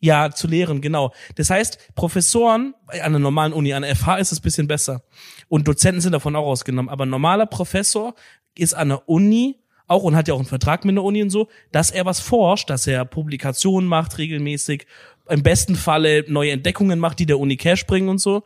[0.00, 1.14] Ja, zu lehren, genau.
[1.36, 5.02] Das heißt, Professoren, an einer normalen Uni, an der FH ist es ein bisschen besser.
[5.48, 6.90] Und Dozenten sind davon auch ausgenommen.
[6.90, 8.14] Aber ein normaler Professor
[8.54, 11.30] ist an der Uni auch und hat ja auch einen Vertrag mit der Uni und
[11.30, 14.86] so, dass er was forscht, dass er Publikationen macht regelmäßig,
[15.28, 18.44] im besten Falle neue Entdeckungen macht, die der Uni Cash bringen und so.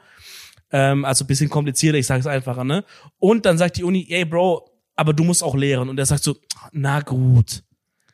[0.70, 2.84] Ähm, also bisschen komplizierter, ich sage es einfacher, ne?
[3.18, 5.88] Und dann sagt die Uni, ey Bro, aber du musst auch lehren.
[5.88, 6.36] Und er sagt so,
[6.72, 7.62] na gut.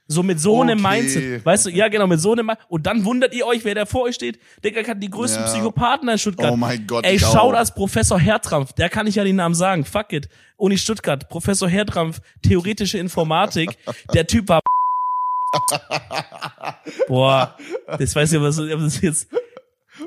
[0.07, 1.01] So mit so einem Okay.
[1.01, 2.67] Mindset, weißt du, ja genau, mit so einem Mindset.
[2.69, 4.39] Und dann wundert ihr euch, wer da vor euch steht.
[4.63, 5.49] Der hat die größten Ja.
[5.51, 6.53] Psychopathen in Stuttgart.
[6.53, 7.53] Oh mein Gott, Ey, auch.
[7.55, 10.29] als Professor Hertrampf, der kann ich ja den Namen sagen, fuck it.
[10.57, 13.77] Uni Stuttgart, Professor Hertrampf, theoretische Informatik.
[14.13, 14.61] Der Typ war
[17.09, 17.57] Boah,
[17.99, 19.29] das weiß ich, was, ob das jetzt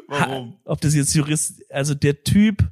[0.08, 0.58] Warum?
[0.66, 2.64] ob das jetzt Jurist, also der Typ,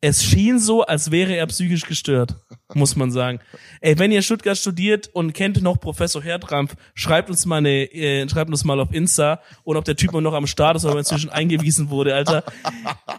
[0.00, 2.36] es schien so, als wäre er psychisch gestört,
[2.74, 3.40] muss man sagen.
[3.80, 8.28] Ey, wenn ihr Stuttgart studiert und kennt noch Professor Hertrampf, schreibt uns mal eine, äh,
[8.28, 10.96] schreibt uns mal auf Insta und ob der Typ noch am Start ist oder ob
[10.96, 12.44] er inzwischen eingewiesen wurde, Alter.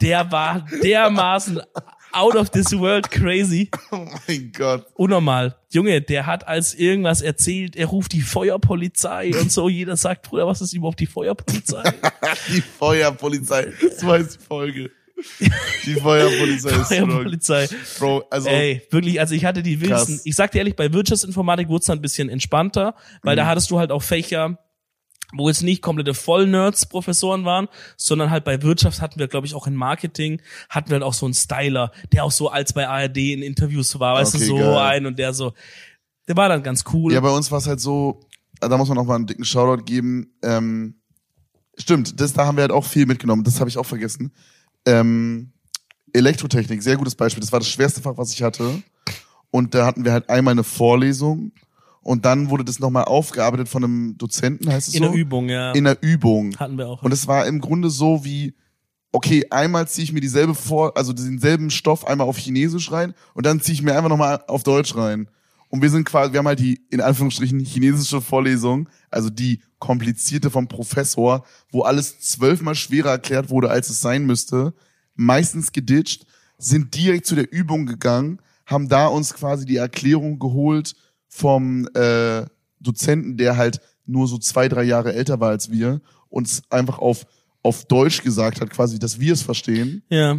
[0.02, 1.62] Der war dermaßen
[2.14, 3.70] out of this world crazy.
[3.92, 4.86] Oh mein Gott.
[4.96, 5.56] Unnormal.
[5.70, 9.70] Junge, der hat als irgendwas erzählt, er ruft die Feuerpolizei und so.
[9.70, 11.84] Jeder sagt, Bruder, was ist überhaupt die Feuerpolizei?
[12.50, 13.74] Die Feuerpolizei.
[13.98, 14.92] So heißt die Folge.
[15.86, 16.88] Die Feuerpolizei ist.
[16.88, 17.70] Feuerpolizei.
[18.00, 20.20] Bro, also Ey, wirklich, also ich hatte die wildesten.
[20.24, 23.38] Ich sag dir ehrlich, bei Wirtschaftsinformatik wurde es dann ein bisschen entspannter, weil Mhm.
[23.38, 24.58] da hattest du halt auch Fächer,
[25.36, 29.56] wo jetzt nicht komplette Vollnerds Professoren waren, sondern halt bei Wirtschaft hatten wir, glaube ich,
[29.56, 32.88] auch in Marketing, hatten wir halt auch so einen Styler, der auch so als bei
[32.88, 34.78] ARD in Interviews war, weißt Okay, du, so geil.
[34.78, 35.54] ein und der so,
[36.28, 37.12] der war dann ganz cool.
[37.14, 38.20] Ja, bei uns war es halt so,
[38.60, 40.34] da muss man auch mal einen dicken Shoutout geben.
[40.44, 41.02] Ähm,
[41.78, 43.44] stimmt, das, da haben wir halt auch viel mitgenommen.
[43.44, 44.34] Das habe ich auch vergessen.
[44.86, 45.52] Ähm,
[46.14, 47.42] Elektrotechnik, sehr gutes Beispiel.
[47.42, 48.82] Das war das schwerste Fach, was ich hatte.
[49.52, 51.52] Und da hatten wir halt einmal eine Vorlesung
[52.02, 55.10] und dann wurde das nochmal aufgearbeitet von einem Dozenten, heißt es in so?
[55.12, 55.72] der Übung, ja.
[55.72, 56.56] In der Übung.
[56.60, 57.02] hatten wir auch.
[57.02, 58.54] Und es war im Grunde so wie,
[59.12, 63.46] okay, einmal ziehe ich mir dieselbe vor, also denselben Stoff einmal auf Chinesisch rein und
[63.46, 65.30] dann ziehe ich mir einfach nochmal auf Deutsch rein.
[65.74, 70.52] Und wir sind quasi, wir haben halt die, in Anführungsstrichen, chinesische Vorlesung, also die komplizierte
[70.52, 74.76] vom Professor, wo alles zwölfmal schwerer erklärt wurde, als es sein müsste,
[75.16, 76.28] meistens geditcht,
[76.60, 80.94] sind direkt zu der Übung gegangen, haben da uns quasi die Erklärung geholt
[81.28, 82.46] vom äh,
[82.80, 87.26] Dozenten, der halt nur so zwei, drei Jahre älter war als wir, uns einfach auf,
[87.64, 90.38] auf Deutsch gesagt hat, quasi, dass wir es verstehen ja.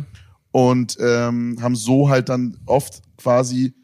[0.53, 3.75] und ähm, haben so halt dann oft quasi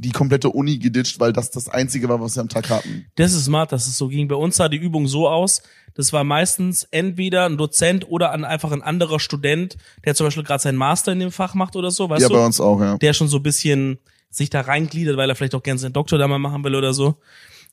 [0.00, 3.06] die komplette Uni geditcht, weil das das einzige war, was wir am Tag hatten.
[3.16, 4.28] Das ist smart, dass es so ging.
[4.28, 5.62] Bei uns sah die Übung so aus,
[5.94, 10.44] das war meistens entweder ein Dozent oder ein, einfach ein anderer Student, der zum Beispiel
[10.44, 12.34] gerade seinen Master in dem Fach macht oder so, weißt ja, du?
[12.34, 12.96] bei uns auch, ja.
[12.98, 13.98] Der schon so ein bisschen
[14.30, 16.92] sich da reingliedert, weil er vielleicht auch gerne seinen Doktor da mal machen will oder
[16.92, 17.16] so.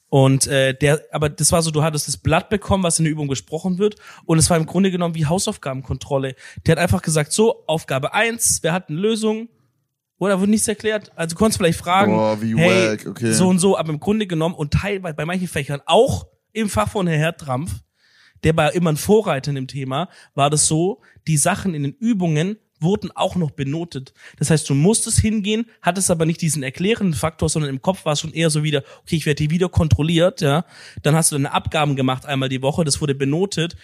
[0.10, 3.12] Und äh, der, aber das war so, du hattest das Blatt bekommen, was in der
[3.12, 3.96] Übung besprochen wird,
[4.26, 6.36] und es war im Grunde genommen wie Hausaufgabenkontrolle.
[6.66, 9.50] Der hat einfach gesagt, so, Aufgabe eins, wer hat eine Lösung?
[10.18, 11.12] Oder wurde nichts erklärt.
[11.16, 13.34] Also du konntest vielleicht fragen, Boah, wie hey, wack, okay.
[13.34, 16.90] so und so, aber im Grunde genommen und teilweise bei manchen Fächern, auch im Fach
[16.90, 17.72] von Herr Hertrampf,
[18.44, 21.94] der war immer ein Vorreiter in dem Thema, war das so, die Sachen in den
[21.94, 24.14] Übungen wurden auch noch benotet.
[24.38, 28.14] Das heißt, du musstest hingehen, hattest aber nicht diesen erklärenden Faktor, sondern im Kopf war
[28.14, 30.66] es schon eher so wieder, okay, ich werde hier wieder kontrolliert, ja.
[31.02, 33.76] Dann hast du deine Abgaben gemacht einmal die Woche, das wurde benotet.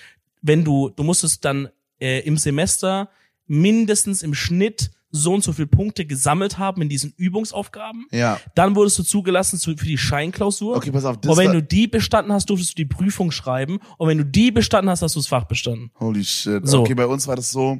[0.42, 1.70] Wenn du, du musstest dann
[2.00, 3.10] äh, im Semester
[3.48, 8.08] mindestens im Schnitt so und so viele Punkte gesammelt haben in diesen Übungsaufgaben.
[8.12, 8.40] Ja.
[8.56, 10.78] Dann wurdest du zugelassen zu, für die Scheinklausur.
[10.78, 13.80] Okay, pass auf, das Und wenn du die bestanden hast, durftest du die Prüfung schreiben.
[13.98, 15.92] Und wenn du die bestanden hast, hast du das Fach bestanden.
[16.00, 16.68] Holy shit.
[16.68, 16.82] So.
[16.82, 17.80] Okay, bei uns war das so,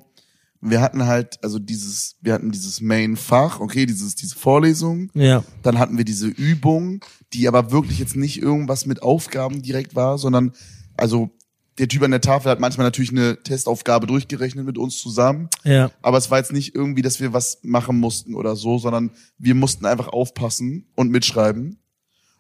[0.62, 5.10] wir hatten halt, also dieses, wir hatten dieses Main-Fach, okay, dieses, diese Vorlesung.
[5.14, 5.44] Ja.
[5.64, 7.04] Dann hatten wir diese Übung,
[7.34, 10.52] die aber wirklich jetzt nicht irgendwas mit Aufgaben direkt war, sondern,
[10.98, 11.32] also,
[11.78, 15.50] der Typ an der Tafel hat manchmal natürlich eine Testaufgabe durchgerechnet mit uns zusammen.
[15.64, 15.90] Ja.
[16.02, 19.56] Aber es war jetzt nicht irgendwie, dass wir was machen mussten oder so, sondern wir
[19.56, 21.80] mussten einfach aufpassen und mitschreiben.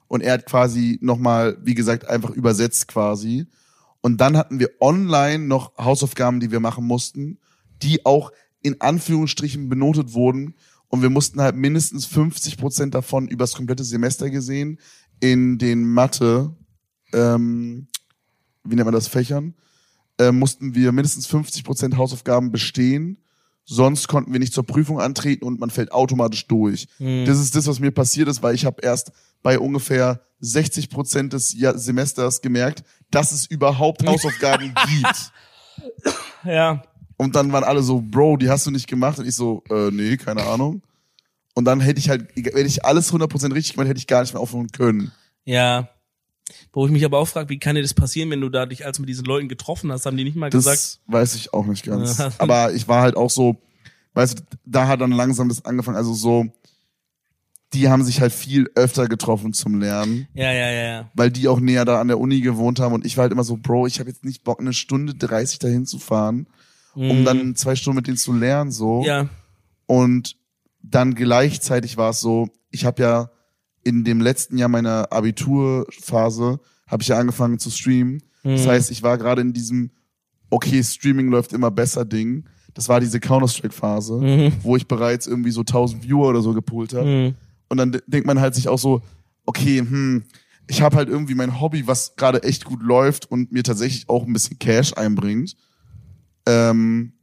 [0.08, 3.48] Und er hat quasi nochmal, wie gesagt, einfach übersetzt quasi.
[4.02, 7.40] Und dann hatten wir online noch Hausaufgaben, die wir machen mussten,
[7.82, 10.56] die auch in Anführungsstrichen benotet wurden.
[10.90, 14.80] Und wir mussten halt mindestens 50 Prozent davon übers komplette Semester gesehen
[15.22, 16.54] in den Mathe,
[17.14, 17.88] ähm,
[18.64, 19.54] wie nennt man das, Fächern,
[20.18, 23.18] äh, mussten wir mindestens 50 Prozent Hausaufgaben bestehen.
[23.64, 26.88] Sonst konnten wir nicht zur Prüfung antreten und man fällt automatisch durch.
[27.26, 29.12] Das ist das, was mir passiert ist, weil ich habe erst
[29.44, 35.32] bei ungefähr 60 Prozent des Jahr Semesters gemerkt, dass es überhaupt Hausaufgaben gibt.
[36.44, 36.82] Ja.
[37.18, 39.20] Und dann waren alle so, Bro, die hast du nicht gemacht.
[39.20, 40.82] Und ich so, äh, nee, keine Ahnung.
[41.54, 44.34] Und dann hätte ich halt, wenn ich alles 100% richtig gemacht hätte ich gar nicht
[44.34, 45.12] mehr aufhören können.
[45.46, 45.90] Ja.
[46.74, 48.86] Wo ich mich aber auch frage, wie kann dir das passieren, wenn du da dich
[48.86, 51.66] als mit diesen Leuten getroffen hast, haben die nicht mal Das gesagt, weiß ich auch
[51.66, 52.20] nicht ganz.
[52.38, 53.58] Aber ich war halt auch so,
[54.14, 55.98] weißt du, da hat dann langsam das angefangen.
[55.98, 56.46] Also so,
[57.74, 61.12] die haben sich halt viel öfter getroffen zum Lernen, ja, ja, ja, ja.
[61.14, 62.94] weil die auch näher da an der Uni gewohnt haben.
[62.94, 65.60] Und ich war halt immer so, Bro, ich habe jetzt nicht Bock, eine Stunde 30
[65.60, 66.48] dahin zu fahren,
[66.94, 68.72] um dann zwei Stunden mit denen zu lernen.
[68.72, 69.00] so.
[69.00, 69.06] Mhm.
[69.06, 69.30] Ja,
[69.86, 70.36] Und
[70.84, 73.30] dann gleichzeitig war es so, ich habe ja
[73.84, 78.22] in dem letzten Jahr meiner Abiturphase, habe ich ja angefangen zu streamen.
[78.44, 79.92] Das heißt, ich war gerade in diesem,
[80.50, 82.46] okay, Streaming läuft immer besser Ding.
[82.74, 84.20] Das war diese Counter-Strike-Phase,
[84.64, 87.06] wo ich bereits irgendwie so 1000 Viewer oder so gepult habe.
[87.08, 87.36] Mhm.
[87.70, 89.02] Und dann de- denkt man halt sich auch so,
[89.46, 90.24] okay, hm,
[90.68, 94.26] ich habe halt irgendwie mein Hobby, was gerade echt gut läuft und mir tatsächlich auch
[94.26, 95.56] ein bisschen Cash einbringt.
[96.48, 97.14] Ähm,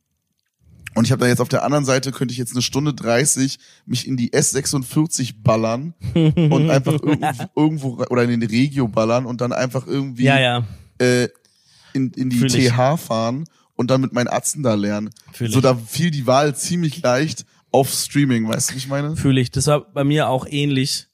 [0.94, 3.58] und ich habe da jetzt auf der anderen Seite, könnte ich jetzt eine Stunde 30
[3.86, 9.40] mich in die S46 ballern und einfach irgendwo, irgendwo oder in den Regio ballern und
[9.40, 10.64] dann einfach irgendwie ja, ja.
[10.98, 11.28] Äh,
[11.92, 12.70] in, in die Fühl ich.
[12.70, 13.44] TH fahren
[13.76, 15.10] und dann mit meinen Atzen da lernen.
[15.32, 15.62] Fühl so ich.
[15.62, 19.16] da fiel die Wahl ziemlich leicht auf Streaming, weißt du, wie ich meine?
[19.16, 19.50] Fühle ich.
[19.50, 21.06] Das war bei mir auch ähnlich,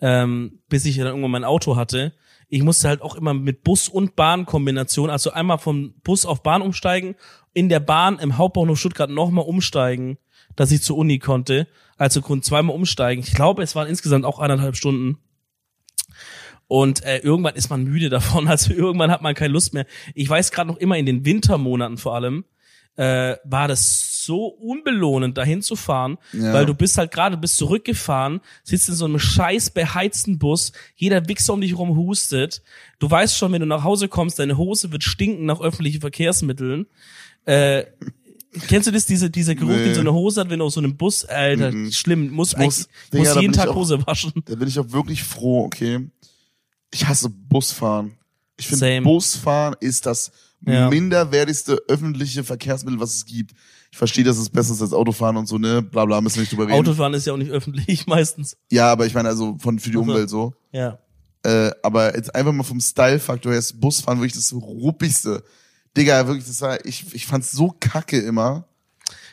[0.00, 2.12] ähm, bis ich dann irgendwann mein Auto hatte.
[2.50, 6.62] Ich musste halt auch immer mit Bus- und Bahnkombination, also einmal vom Bus auf Bahn
[6.62, 7.14] umsteigen,
[7.54, 10.18] in der Bahn im Hauptbahnhof Stuttgart nochmal umsteigen,
[10.56, 11.68] dass ich zur Uni konnte.
[11.96, 13.22] Also Grund zweimal umsteigen.
[13.22, 15.18] Ich glaube, es waren insgesamt auch eineinhalb Stunden.
[16.66, 19.86] Und äh, irgendwann ist man müde davon, also irgendwann hat man keine Lust mehr.
[20.14, 22.44] Ich weiß gerade noch immer in den Wintermonaten vor allem,
[22.96, 26.52] äh, war das so unbelohnend, dahin zu fahren, Ja.
[26.54, 31.26] weil du bist halt gerade, bist zurückgefahren, sitzt in so einem scheiß beheizten Bus, jeder
[31.28, 32.62] Wichser um dich rum hustet.
[33.00, 36.86] Du weißt schon, wenn du nach Hause kommst, deine Hose wird stinken nach öffentlichen Verkehrsmitteln.
[37.44, 37.84] Äh,
[38.68, 39.84] kennst du das, diese, dieser Geruch, Nee.
[39.86, 42.88] den so eine Hose hat, wenn du aus so einem Bus, Alter, schlimm, muss, muss-
[43.12, 44.32] Digga, muss jeden Tag auch- Hose waschen.
[44.46, 46.08] Da bin ich auch wirklich froh, okay.
[46.92, 48.12] Ich hasse Busfahren.
[48.58, 49.02] Ich finde.
[49.02, 50.32] Busfahren ist das
[50.66, 50.90] Ja.
[50.90, 53.52] minderwertigste öffentliche Verkehrsmittel, was es gibt.
[53.92, 55.82] Ich verstehe, dass es besser ist als Autofahren und so, ne?
[55.82, 56.74] Bla bla, müssen wir nicht drüber reden.
[56.78, 58.56] Autofahren ist ja auch nicht öffentlich meistens.
[58.70, 60.54] ja, aber ich meine, also von für die Also- Umwelt so.
[60.72, 60.98] Ja.
[61.42, 65.42] Äh, aber jetzt einfach mal vom Style-Faktor her ist Busfahren wirklich das ruppigste.
[65.96, 68.68] Digga, wirklich, das war, ich, ich fand's so kacke immer.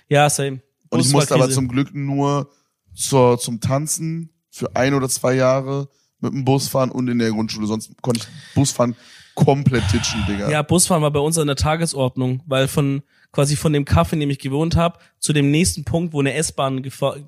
[0.08, 0.62] Ja, same.
[0.89, 2.49] Und ich Bus musste aber zum Glück nur
[2.95, 5.89] zur, zum Tanzen für ein oder zwei Jahre
[6.20, 7.68] mit dem Bus fahren und in der Grundschule.
[7.68, 8.95] Sonst konnte ich Busfahren
[9.36, 10.49] komplett ditchen, Digga.
[10.49, 14.22] Ja, Busfahren war bei uns an der Tagesordnung, weil von quasi von dem Kaffee, in
[14.22, 16.84] dem ich gewohnt habe, zu dem nächsten Punkt, wo eine S-Bahn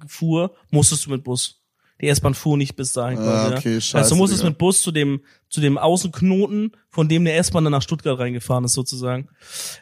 [0.07, 1.57] fuhr, musstest du mit Bus.
[2.01, 3.19] Die S-Bahn fuhr nicht bis dahin.
[3.19, 3.81] Ah, quasi, okay, ja.
[3.81, 4.49] scheiße, Also du musstest Digga.
[4.51, 8.63] mit Bus zu dem, zu dem Außenknoten, von dem der S-Bahn dann nach Stuttgart reingefahren
[8.63, 9.27] ist, sozusagen.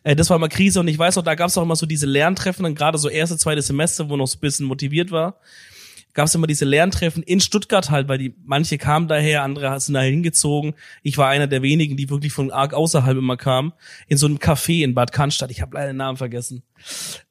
[0.04, 1.86] Äh, das war mal Krise und ich weiß auch, da gab es auch immer so
[1.86, 5.40] diese Lerntreffen, dann gerade so erste, zweite Semester, wo noch so ein bisschen motiviert war.
[6.18, 9.94] Gab es immer diese Lerntreffen in Stuttgart halt, weil die manche kamen daher, andere sind
[9.94, 10.74] daher hingezogen.
[11.04, 13.72] Ich war einer der wenigen, die wirklich von arg außerhalb immer kamen,
[14.08, 15.52] in so einem Café in Bad Cannstatt.
[15.52, 16.64] Ich habe leider den Namen vergessen.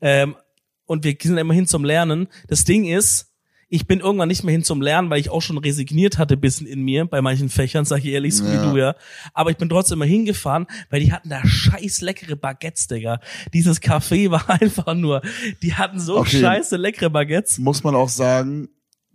[0.00, 0.36] Ähm,
[0.84, 2.28] und wir sind immer hin zum Lernen.
[2.46, 3.32] Das Ding ist,
[3.68, 6.68] ich bin irgendwann nicht mehr hin zum Lernen, weil ich auch schon resigniert hatte bisschen
[6.68, 8.52] in mir bei manchen Fächern, sag ich ehrlich, so Ja.
[8.52, 8.94] wie du ja.
[9.34, 13.18] Aber ich bin trotzdem immer hingefahren, weil die hatten da scheiß leckere Baguettes, Digga.
[13.52, 15.22] Dieses Café war einfach nur,
[15.60, 16.38] die hatten so Okay.
[16.40, 17.58] scheiße leckere Baguettes.
[17.58, 18.68] Muss man auch sagen,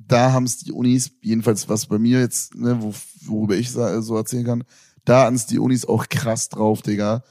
[0.08, 2.93] da haben es die Unis, jedenfalls was bei mir jetzt, ne, wo,
[3.26, 4.64] worüber ich so erzählen kann,
[5.06, 7.24] da hatten es die Unis auch krass drauf, Digga.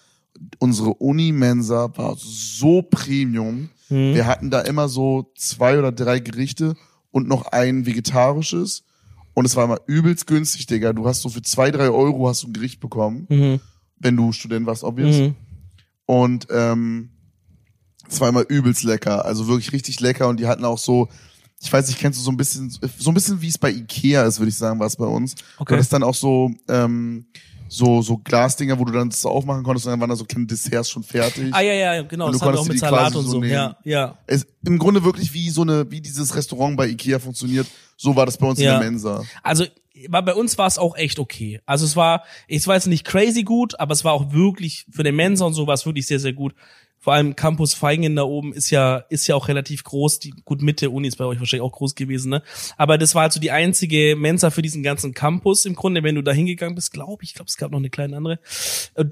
[0.59, 3.71] Unsere Uni-Mensa war so Premium.
[3.89, 4.15] Hm.
[4.15, 6.75] Wir hatten da immer so zwei oder drei Gerichte
[7.11, 8.85] und noch ein vegetarisches.
[9.35, 10.93] Und es war immer übelst günstig, Digga.
[10.93, 13.61] Du hast so für zwei, drei Euro hast du ein Gericht bekommen, Mhm.
[13.99, 15.17] wenn du Student warst, obvious.
[15.17, 15.35] Mhm.
[16.07, 17.11] Und ähm,
[18.09, 20.29] es war immer übelst lecker, also wirklich richtig lecker.
[20.29, 21.09] Und die hatten auch so,
[21.63, 24.25] ich weiß nicht, kennst du so ein bisschen, so ein bisschen wie es bei Ikea
[24.25, 25.35] ist, würde ich sagen, war es bei uns.
[25.59, 25.69] Okay.
[25.69, 27.27] Du hattest dann auch so, ähm,
[27.69, 30.47] so, so Glasdinger, wo du dann das aufmachen konntest und dann waren da so kleine
[30.47, 31.55] Desserts schon fertig.
[31.55, 32.27] Ah ja, ja, genau.
[32.27, 33.45] Und du Das haben wir konntest auch mit Salat und so so.
[33.45, 34.19] Ja, ja.
[34.27, 38.27] Es, Im Grunde wirklich wie so eine, wie dieses Restaurant bei Ikea funktioniert, so war
[38.27, 38.75] das bei uns Ja.
[38.75, 39.23] in der Mensa.
[39.43, 39.67] Also
[40.09, 41.61] war bei uns war es auch echt okay.
[41.67, 45.03] Also es war, ich war jetzt nicht crazy gut, aber es war auch wirklich für
[45.03, 46.55] den Mensa und so war es wirklich sehr sehr gut.
[47.03, 50.19] Vor allem Campus Feingen da oben ist ja ist ja auch relativ groß.
[50.19, 52.43] Die gut Mitte Uni ist bei euch wahrscheinlich auch groß gewesen, ne?
[52.77, 56.15] Aber das war halt so die einzige Mensa für diesen ganzen Campus im Grunde, wenn
[56.15, 57.33] du da hingegangen bist, glaube ich.
[57.33, 58.39] Glaube, es gab noch eine kleine andere.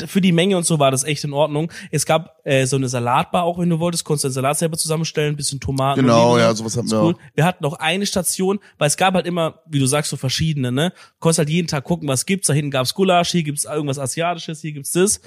[0.06, 1.72] Für die Menge und so war das echt in Ordnung.
[1.90, 4.76] Es gab äh, so eine Salatbar auch, wenn du wolltest, konntest du einen Salat selber
[4.76, 6.02] zusammenstellen, bisschen Tomaten.
[6.02, 7.14] Genau, ja, sowas hatten wir cool.
[7.14, 7.18] auch.
[7.34, 10.72] Wir hatten noch eine Station, weil es gab halt immer, wie du sagst, so verschiedene,
[10.72, 10.92] ne?
[11.20, 12.48] Konntest halt jeden Tag gucken, was gibt's.
[12.48, 15.22] Da hinten gab's Gulasch, hier gibt's irgendwas Asiatisches, hier gibt's das.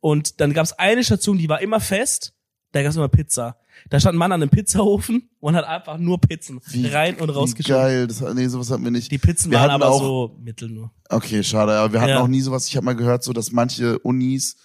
[0.00, 2.32] Und dann gab's eine Station, die war immer fest,
[2.72, 3.56] da gab's immer Pizza.
[3.90, 7.32] Da stand ein Mann an einem Pizzaofen und hat einfach nur Pizzen rein und Wie
[7.32, 7.76] rausgeschoben.
[7.82, 9.10] geil, das, nee, sowas hatten wir nicht.
[9.10, 10.90] Die Pizzen Wir waren aber auch- so mittel nur.
[11.08, 12.20] Okay, schade, aber wir hatten Ja.
[12.20, 12.66] auch nie sowas.
[12.68, 14.56] Ich habe mal gehört, so dass manche Unis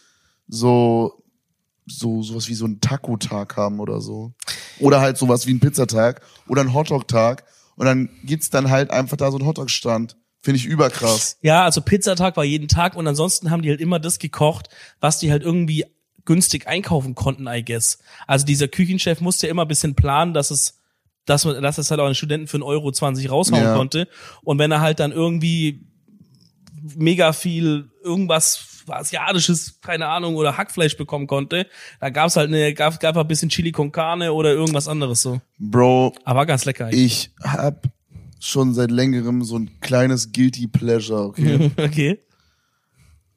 [0.47, 1.17] so
[1.87, 4.33] so sowas wie so einen Taco-Tag haben oder so.
[4.79, 7.43] Oder halt sowas wie einen Pizzatag oder einen Hotdog-Tag.
[7.75, 10.15] Und dann gibt's dann halt einfach da so einen Hotdog-Stand.
[10.41, 11.37] Finde ich überkrass.
[11.41, 14.69] Ja, also Pizzatag war jeden Tag und ansonsten haben die halt immer das gekocht,
[14.99, 15.85] was die halt irgendwie
[16.25, 17.99] günstig einkaufen konnten, I guess.
[18.27, 20.77] Also dieser Küchenchef musste immer ein bisschen planen, dass es
[21.25, 23.75] dass man, dass es halt auch einen Studenten für 1,20 Euro 20 raushauen Ja.
[23.75, 24.07] konnte.
[24.43, 25.85] Und wenn er halt dann irgendwie
[26.95, 31.67] mega viel irgendwas asiatisches, keine Ahnung, oder Hackfleisch bekommen konnte,
[31.99, 35.39] da gab's halt eine, gab, gab ein bisschen Chili con Carne oder irgendwas anderes so.
[35.59, 36.85] Bro, Aber ganz lecker.
[36.87, 37.05] eigentlich.
[37.05, 37.87] ich hab
[38.43, 41.71] schon seit längerem so ein kleines Guilty Pleasure, okay?
[41.77, 42.19] okay.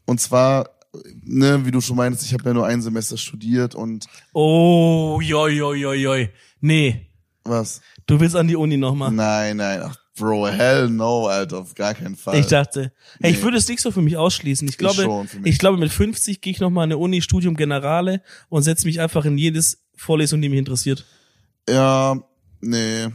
[0.07, 0.71] Und zwar,
[1.23, 5.51] ne, wie du schon meinst, ich habe ja nur ein Semester studiert und Oh, joi,
[5.51, 6.29] joi, joi, joi.
[6.61, 7.07] Nee,
[7.45, 7.81] was?
[8.07, 9.11] du willst an die Uni nochmal.
[9.13, 12.39] Nein, nein, ach, Bro, hell no, Alter, auf gar keinen Fall.
[12.39, 13.43] Ich dachte, hey, ich Nee.
[13.43, 14.69] würde es nicht so für mich ausschließen.
[14.69, 18.23] Ich glaube, ich glaube, mit 50 gehe ich noch mal in eine Uni, Studium Generale
[18.49, 21.05] und setze mich einfach in jedes Vorlesung, die mich interessiert.
[21.69, 22.17] Ja,
[22.61, 23.09] nee,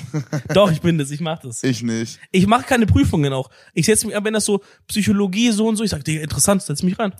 [0.54, 1.62] Doch, ich bin das, ich mach das.
[1.62, 2.18] ich nicht.
[2.30, 3.50] Ich mache keine Prüfungen auch.
[3.74, 6.82] Ich setze mich, wenn das so Psychologie so und so, ich sag, Digga, interessant, setz
[6.82, 7.14] mich rein.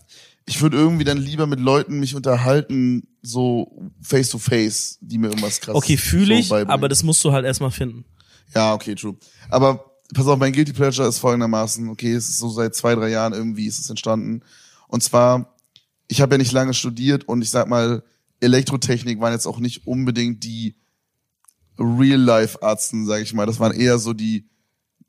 [0.46, 5.28] Ich würde irgendwie dann lieber mit Leuten mich unterhalten, so face to face, die mir
[5.28, 6.72] irgendwas krass Okay, fühle so ich, beibringen.
[6.72, 8.04] aber das musst du halt erstmal finden.
[8.54, 9.16] Ja, okay, true.
[9.48, 13.08] Aber pass auf, mein Guilty Pleasure ist folgendermaßen, okay, es ist so seit zwei, drei
[13.08, 14.42] Jahren irgendwie ist es entstanden.
[14.88, 15.56] Und zwar,
[16.08, 18.02] ich habe ja nicht lange studiert und ich sag mal,
[18.40, 20.74] Elektrotechnik waren jetzt auch nicht unbedingt die
[21.78, 23.46] Real-Life-Arzten, sag ich mal.
[23.46, 24.48] Das waren eher so die,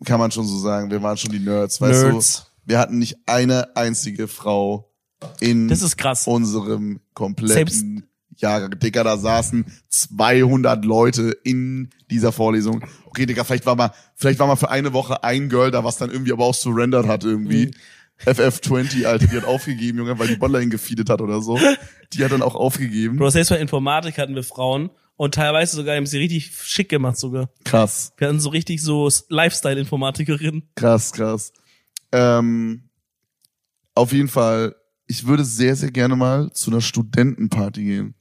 [0.05, 2.45] kann man schon so sagen, wir waren schon die Nerds, weißt Nerds.
[2.65, 2.71] du?
[2.71, 4.89] Wir hatten nicht eine einzige Frau
[5.39, 6.27] in Das ist krass.
[6.27, 8.79] unserem kompletten Jahrgang.
[8.79, 12.83] Digga, da saßen 200 Leute in dieser Vorlesung.
[13.05, 15.97] Okay, Digga, vielleicht war mal, vielleicht war mal für eine Woche ein Girl da, was
[15.97, 17.67] dann irgendwie aber auch surrendered hat irgendwie.
[17.67, 17.71] Mhm.
[18.25, 21.59] FF20, Alter, die hat aufgegeben, Junge, weil die Bottler ihn gefeedet hat oder so.
[22.13, 23.17] Die hat dann auch aufgegeben.
[23.17, 24.91] Bro, selbst bei Informatik hatten wir Frauen
[25.23, 27.49] und teilweise sogar haben sie richtig schick gemacht sogar.
[27.63, 30.69] Krass, Wir hatten so richtig so Lifestyle-Informatikerinnen.
[30.75, 31.53] krass, krass.
[32.11, 32.89] Ähm,
[33.95, 34.75] auf jeden Fall,
[35.07, 38.15] ich würde sehr, sehr gerne mal zu einer Studentenparty gehen.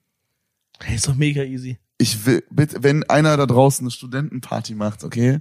[0.80, 1.78] Hey, ist doch mega easy.
[1.98, 5.38] Ich will, bitte, wenn einer da draußen eine Studentenparty macht, okay,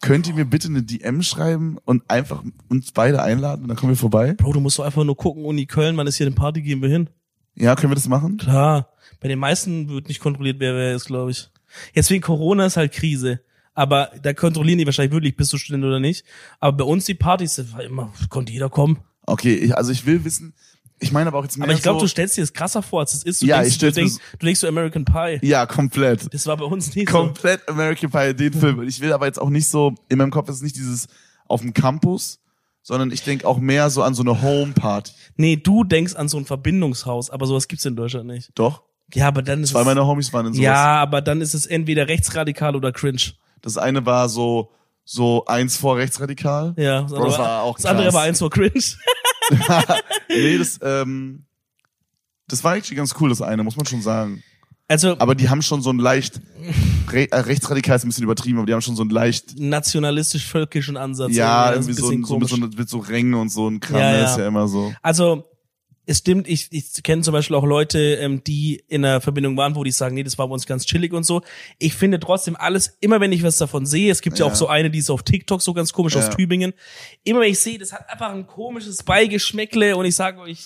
[0.00, 3.92] könnt ihr mir bitte eine DM schreiben und einfach uns beide einladen und dann kommen
[3.92, 4.34] wir vorbei?
[4.34, 6.82] Bro, du musst doch einfach nur gucken, Uni Köln, wann ist hier eine Party, gehen
[6.82, 7.08] wir hin.
[7.54, 8.36] Ja, können wir das machen?
[8.36, 8.88] Klar.
[9.24, 11.48] Bei den meisten wird nicht kontrolliert, wer wer ist, glaube ich.
[11.94, 13.40] Jetzt wegen Corona ist halt Krise.
[13.72, 16.26] Aber da kontrollieren die wahrscheinlich wirklich, bist du Student oder nicht.
[16.60, 18.98] Aber bei uns die Partys, das war immer, konnte jeder kommen.
[19.24, 20.52] Okay, ich, also ich will wissen,
[21.00, 22.82] ich meine aber auch jetzt mehr Aber ich glaube, so, du stellst dir das krasser
[22.82, 23.40] vor, als es ist.
[23.40, 25.38] Du Ja, denkst, ich stell's du denkst, du denkst so American Pie.
[25.40, 26.34] Ja, komplett.
[26.34, 27.16] Das war bei uns nicht so.
[27.16, 28.82] Komplett American Pie, den Film.
[28.82, 31.08] Ich will aber jetzt auch nicht so, in meinem Kopf ist nicht dieses
[31.48, 32.40] auf dem Campus,
[32.82, 35.12] sondern ich denke auch mehr so an so eine Home-Party.
[35.38, 38.50] Nee, du denkst an so ein Verbindungshaus, aber sowas gibt's in Deutschland nicht.
[38.54, 38.82] Doch?
[39.12, 40.64] Ja, aber dann ist Zwei es, meiner Homies waren in sowas.
[40.64, 43.20] ja, aber dann ist es entweder rechtsradikal oder cringe.
[43.60, 44.70] Das eine war so,
[45.04, 46.74] so eins vor rechtsradikal.
[46.76, 48.14] Ja, das, Bro, andere, das war auch das andere krass.
[48.14, 48.72] war eins vor cringe.
[50.28, 51.44] nee, das, ähm,
[52.48, 54.42] das war actually ganz cool, das eine, muss man schon sagen.
[54.86, 56.40] Also Aber die haben schon so ein leicht,
[57.10, 60.96] re, äh, rechtsradikal ist ein bisschen übertrieben, aber die haben schon so ein leicht, nationalistisch-völkischen
[60.98, 61.32] Ansatz.
[61.34, 64.12] ja, irgendwie so, ein, so, mit, so, mit so Rängen und so ein Kram, Ja,
[64.16, 64.24] ja.
[64.24, 64.92] ist ja immer so.
[65.00, 65.44] Also
[66.06, 69.74] es stimmt, ich, ich kenne zum Beispiel auch Leute, ähm, die in einer Verbindung waren,
[69.74, 71.42] wo die sagen, nee, das war bei uns ganz chillig und so.
[71.78, 74.52] Ich finde trotzdem alles, immer wenn ich was davon sehe, es gibt ja, Ja.
[74.52, 76.30] auch so eine, die ist auf TikTok so ganz komisch aus Ja.
[76.34, 76.74] Tübingen.
[77.22, 80.60] Immer wenn ich sehe, das hat einfach ein komisches Beigeschmäckle und ich sage euch,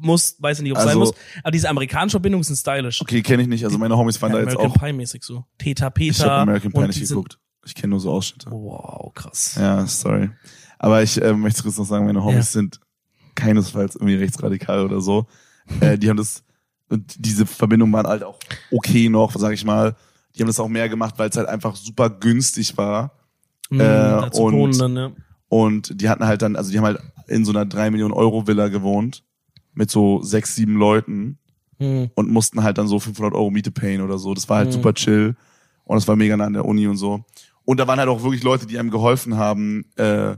[0.00, 3.00] muss, weiß ich nicht, ob es sein Also- muss, aber diese amerikanischen Verbindungen sind stylisch.
[3.02, 5.44] Okay, kenne ich nicht, also meine Homies waren da jetzt American auch, Pie mäßig so.
[5.58, 6.10] Teta Peter.
[6.12, 7.38] ich habe American Pie nicht geguckt.
[7.66, 8.50] Ich kenne nur so Ausschnitte.
[8.50, 9.56] Wow, krass.
[9.60, 10.30] Ja, sorry.
[10.78, 12.60] Aber ich äh, möchte kurz noch sagen, meine Homies Ja.
[12.60, 12.80] sind
[13.38, 15.26] keinesfalls irgendwie rechtsradikal oder so.
[15.80, 16.42] Äh, die haben das,
[16.88, 18.38] und diese Verbindungen waren halt auch
[18.70, 19.94] okay noch, sag ich mal.
[20.34, 23.12] Die haben das auch mehr gemacht, weil es halt einfach super günstig war.
[23.70, 25.10] Mhm, Äh, und- dann, ja.
[25.48, 28.46] Und die hatten halt dann, also die haben halt in so einer 3 Millionen Euro
[28.46, 29.24] Villa gewohnt.
[29.74, 31.38] Mit so sechs, sieben Leuten.
[31.78, 32.10] Mhm.
[32.14, 34.34] Und mussten halt dann so 500 Euro Miete payen oder so.
[34.34, 34.72] Das war halt Mhm.
[34.72, 35.36] super chill.
[35.84, 37.24] Und das war mega nah an der Uni und so.
[37.64, 40.36] Und da waren halt auch wirklich Leute, die einem geholfen haben, äh,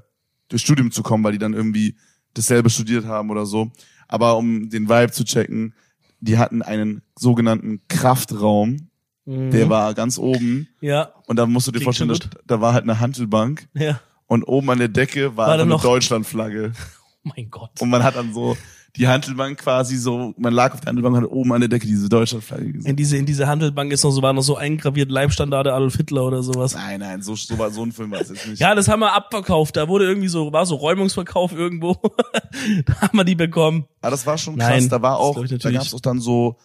[0.48, 1.96] durchs Studium zu kommen, weil die dann irgendwie
[2.34, 3.70] dasselbe studiert haben oder so.
[4.08, 5.74] Aber um den Vibe zu checken,
[6.20, 8.88] die hatten einen sogenannten Kraftraum.
[9.24, 9.50] Mhm.
[9.50, 10.68] Der war ganz oben.
[10.80, 13.68] Ja, Und da musst du dir Klingt vorstellen, da, da war halt eine Hantelbank.
[13.74, 14.00] ja.
[14.26, 16.72] Und oben an der Decke war, War eine Deutschlandflagge.
[17.22, 17.72] Oh mein Gott.
[17.80, 18.56] Und man hat dann so
[18.96, 21.86] die Hantelbank quasi so, man lag auf der Hantelbank und hat oben an der Decke
[21.86, 22.90] diese Deutschlandflagge gesehen.
[22.90, 26.24] In diese, in diese Handelbank ist noch so, war noch so eingraviert Leibstandarte Adolf Hitler
[26.24, 26.74] oder sowas.
[26.74, 28.60] Nein, nein, so, so, war, so ein Film war es jetzt nicht.
[28.60, 29.76] Ja, das haben wir abverkauft.
[29.76, 31.94] Da wurde irgendwie so, war so Räumungsverkauf irgendwo.
[32.86, 33.86] da haben wir die bekommen.
[34.00, 34.68] Aber das war schon krass.
[34.68, 35.62] Nein, da war auch, da natürlich.
[35.62, 36.56] gab es auch dann so,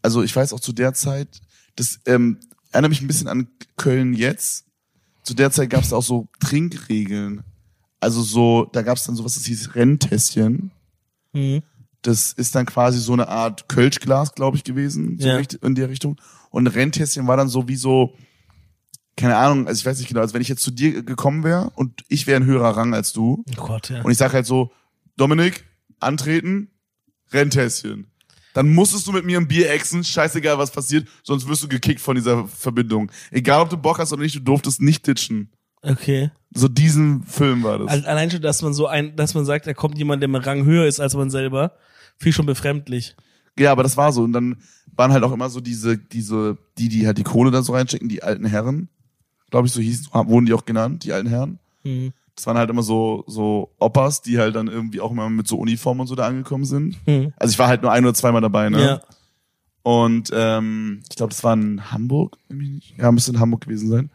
[0.00, 1.40] also ich weiß auch zu der Zeit,
[1.76, 2.38] das ähm,
[2.72, 4.64] erinnert mich ein bisschen an Köln jetzt.
[5.22, 7.42] Zu der Zeit gab es auch so Trinkregeln.
[8.00, 10.70] Also so, da gab es dann sowas, das hieß Renntässchen.
[11.32, 11.62] Mhm.
[12.02, 15.40] Das ist dann quasi so eine Art Kölschglas, glaube ich, gewesen, so Ja.
[15.62, 16.16] in der Richtung.
[16.50, 18.14] Und Renntässchen war dann so wie so,
[19.16, 21.70] keine Ahnung, also ich weiß nicht genau, als wenn ich jetzt zu dir gekommen wäre
[21.74, 23.44] und ich wäre ein höherer Rang als du.
[23.50, 24.02] Oh Gott, ja.
[24.02, 24.70] Und ich sag halt so,
[25.16, 25.64] Dominik,
[25.98, 26.70] antreten,
[27.32, 28.06] Renntässchen.
[28.54, 32.00] Dann musstest du mit mir ein Bier exen, scheißegal was passiert, sonst wirst du gekickt
[32.00, 33.10] von dieser Verbindung.
[33.30, 35.50] Egal ob du Bock hast oder nicht, du durftest nicht ditchen.
[35.82, 36.30] Okay.
[36.54, 37.88] So diesen Film war das.
[37.88, 40.34] Al- Allein schon, dass man so ein, dass man sagt, da kommt jemand, der im
[40.34, 41.72] Rang höher ist als man selber,
[42.24, 43.16] ich schon befremdlich.
[43.58, 44.22] Ja, aber das war so.
[44.22, 44.56] Und dann
[44.96, 48.08] waren halt auch immer so diese, diese, die, die halt die Kohle da so reinschicken,
[48.08, 48.88] die alten Herren.
[49.50, 51.58] Glaube ich, so hießen, wurden die auch genannt, die alten Herren.
[51.84, 52.12] Mhm.
[52.34, 55.58] Das waren halt immer so, so Oppas, die halt dann irgendwie auch immer mit so
[55.58, 56.96] Uniformen und so da angekommen sind.
[57.06, 57.32] Mhm.
[57.36, 58.80] Also ich war halt nur ein oder zweimal dabei, ne?
[58.80, 59.00] Ja.
[59.82, 62.36] Und ähm, ich glaube, das war in Hamburg.
[62.96, 64.10] Ja, müsste in Hamburg gewesen sein.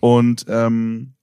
[0.00, 1.14] Und ähm,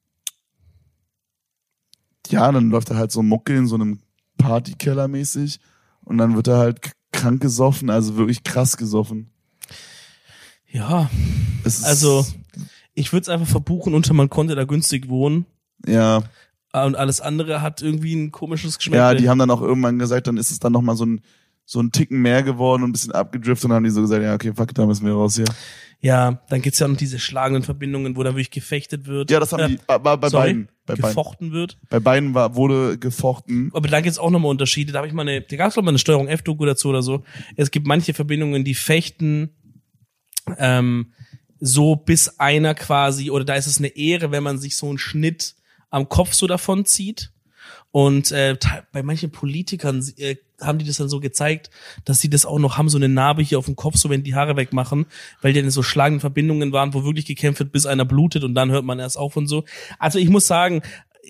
[2.29, 3.99] ja, dann läuft er halt so Mucke in so einem
[4.37, 5.59] Partykeller mäßig
[6.05, 9.29] und dann wird er halt krank gesoffen, also wirklich krass gesoffen.
[10.71, 11.09] Ja.
[11.83, 12.25] Also,
[12.93, 15.45] ich würde es einfach verbuchen unter man konnte da günstig wohnen.
[15.85, 16.23] ja,
[16.73, 18.95] Und alles andere hat irgendwie ein komisches Geschmack.
[18.97, 21.21] ja, die haben dann auch irgendwann gesagt, dann ist es dann noch mal so ein
[21.71, 24.23] so ein Ticken mehr geworden und ein bisschen abgedriftet und dann haben die so gesagt,
[24.23, 25.45] ja, okay, fuck, da müssen wir raus hier.
[26.01, 29.29] ja, dann gibt's ja noch diese schlagenden Verbindungen, wo da wirklich gefechtet wird.
[29.29, 30.69] Ja, das haben Äh, die bei, bei sorry, beiden.
[30.87, 31.05] Bei beiden.
[31.09, 31.77] gefochten wird.
[31.91, 33.69] Bei beiden war, wurde gefochten.
[33.75, 34.91] Aber da gibt's auch nochmal Unterschiede.
[34.91, 37.23] Da habe ich mal eine, da gab's ich mal eine Steuerung F-Doku dazu oder so.
[37.55, 39.51] Es gibt manche Verbindungen, die fechten
[40.57, 41.13] ähm,
[41.59, 44.97] so bis einer quasi, oder da ist es eine Ehre, wenn man sich so einen
[44.97, 45.53] Schnitt
[45.91, 47.31] am Kopf so davon zieht.
[47.91, 48.57] Und äh,
[48.91, 51.69] bei manchen Politikern äh, haben die das dann so gezeigt,
[52.05, 54.23] dass sie das auch noch haben, so eine Narbe hier auf dem Kopf, so wenn
[54.23, 55.05] die Haare wegmachen,
[55.41, 58.55] weil die dann so schlagende Verbindungen waren, wo wirklich gekämpft wird, bis einer blutet und
[58.55, 59.63] dann hört man erst auf und so.
[59.99, 60.81] Also ich muss sagen,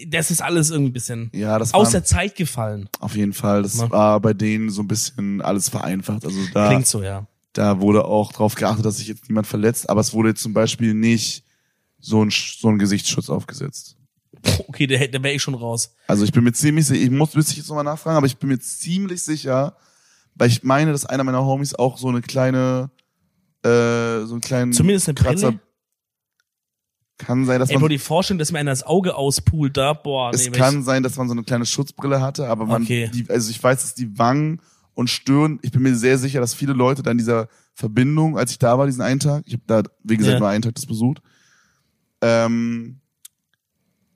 [0.08, 2.88] das ist alles irgendwie ein bisschen Ja, das aus der Zeit gefallen.
[3.00, 3.64] auf jeden Fall.
[3.64, 3.90] Das Ne?
[3.92, 6.26] war bei denen so ein bisschen alles vereinfacht.
[6.26, 7.28] Also da, Klingt so, ja.
[7.54, 10.54] da wurde auch drauf geachtet, dass sich jetzt niemand verletzt, aber es wurde jetzt zum
[10.54, 11.44] Beispiel nicht
[12.00, 13.98] so ein, so ein Gesichtsschutz aufgesetzt.
[14.68, 15.94] Okay, da, da wäre ich schon raus.
[16.08, 18.38] Also ich bin mir ziemlich sicher, ich muss, müsste ich jetzt nochmal nachfragen, aber ich
[18.38, 19.76] bin mir ziemlich sicher,
[20.36, 22.90] weil ich meine, dass einer meiner Homies auch so eine kleine,
[23.64, 23.70] äh,
[24.26, 25.48] so einen kleinen Zumindest eine Kratzer.
[25.52, 25.60] Brille?
[27.18, 29.92] Kann sein, dass Ey, Bro, man, die Vorstellung, dass mir einer das Auge auspult da,
[29.92, 33.12] boah, es nee, kann sein, dass man so eine kleine Schutzbrille hatte, aber man, Okay.
[33.14, 34.62] die, also ich weiß, dass die Wangen
[34.94, 38.60] und Stirn, ich bin mir sehr sicher, dass viele Leute dann dieser Verbindung, als ich
[38.60, 40.40] da war, diesen einen Tag, ich habe da, wie gesagt, Ja.
[40.40, 41.22] nur einen Tag das besucht,
[42.22, 42.99] ähm,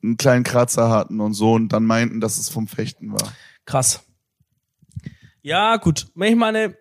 [0.03, 3.33] einen kleinen Kratzer hatten und so und dann meinten, dass es vom Fechten war.
[3.65, 4.03] krass.
[5.41, 6.07] Ja, gut.
[6.15, 6.75] Ich meine,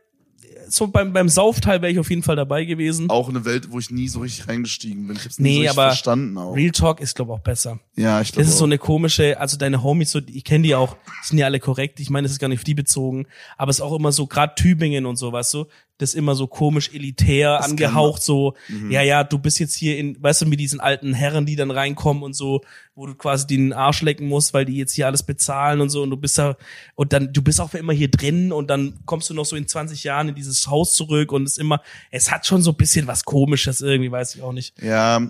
[0.68, 3.10] so beim, beim Saufteil wäre ich auf jeden Fall dabei gewesen.
[3.10, 5.16] Auch eine Welt, wo ich nie so richtig reingestiegen bin.
[5.16, 6.54] Ich hab's nie Nee, so richtig aber verstanden auch.
[6.54, 7.80] Real Talk ist, glaube ich, auch besser.
[7.96, 10.74] ja, ich glaube Das ist so eine komische, also deine Homies, so, ich kenne die
[10.76, 11.98] auch, sind ja alle korrekt.
[11.98, 14.26] Ich meine, das ist gar nicht auf die bezogen, aber es ist auch immer so,
[14.28, 15.66] gerade Tübingen und so, weißt du,
[16.02, 18.90] das ist immer so komisch elitär Das angehaucht, so, Mhm.
[18.90, 21.70] ja, ja, du bist jetzt hier in, weißt du, mit diesen alten Herren, die dann
[21.70, 22.60] reinkommen und so,
[22.94, 26.02] wo du quasi den Arsch lecken musst, weil die jetzt hier alles bezahlen und so
[26.02, 26.56] und du bist da,
[26.94, 29.56] und dann, du bist auch für immer hier drin und dann kommst du noch so
[29.56, 31.80] in 20 Jahren in dieses Haus zurück und es ist immer,
[32.10, 34.74] es hat schon so ein bisschen was Komisches irgendwie, weiß ich auch nicht.
[34.82, 35.22] Ja,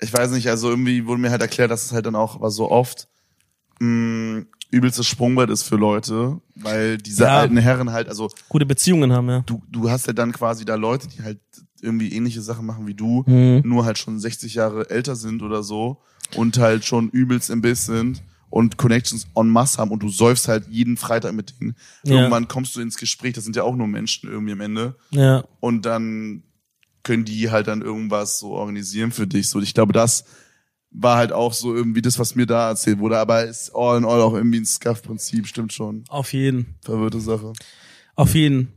[0.00, 2.50] ich weiß nicht, also irgendwie wurde mir halt erklärt, dass es halt dann auch aber
[2.50, 3.08] so oft
[3.80, 7.38] mh, übelstes Sprungbrett ist für Leute, weil diese Ja.
[7.40, 9.40] alten Herren halt, also Gute Beziehungen haben, ja.
[9.46, 11.40] du, du hast ja dann quasi da Leute, die halt
[11.80, 13.62] irgendwie ähnliche Sachen machen wie du, Mhm.
[13.64, 16.02] nur halt schon 60 Jahre älter sind oder so
[16.36, 20.46] und halt schon übelst im Biss sind und Connections en masse haben und du säufst
[20.48, 21.74] halt jeden Freitag mit denen.
[22.04, 22.16] Ja.
[22.16, 25.44] Irgendwann kommst du ins Gespräch, das sind ja auch nur Menschen irgendwie am Ende Ja.
[25.60, 26.42] und dann
[27.02, 29.48] können die halt dann irgendwas so organisieren für dich.
[29.48, 30.24] So, ich glaube, das
[30.90, 34.04] war halt auch so irgendwie das, was mir da erzählt wurde, aber ist all in
[34.04, 36.04] all auch irgendwie ein Scuff-Prinzip, stimmt schon.
[36.08, 36.74] Auf jeden.
[36.82, 37.52] Verwirrte Sache.
[38.16, 38.72] Auf jeden.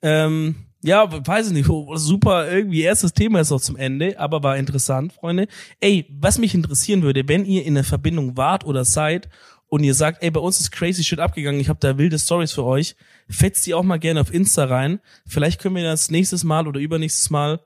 [0.00, 4.42] Ähm, ja, weiß ich nicht, oh, super, irgendwie erstes Thema ist auch zum Ende, aber
[4.42, 5.48] war interessant, Freunde.
[5.80, 9.28] Ey, was mich interessieren würde, wenn ihr in der Verbindung wart oder seid
[9.66, 12.52] und ihr sagt, ey, bei uns ist crazy shit abgegangen, ich habe da wilde Stories
[12.52, 12.94] für euch,
[13.28, 15.00] fetzt die auch mal gerne auf Insta rein.
[15.26, 17.60] Vielleicht können wir das nächstes Mal oder übernächstes Mal,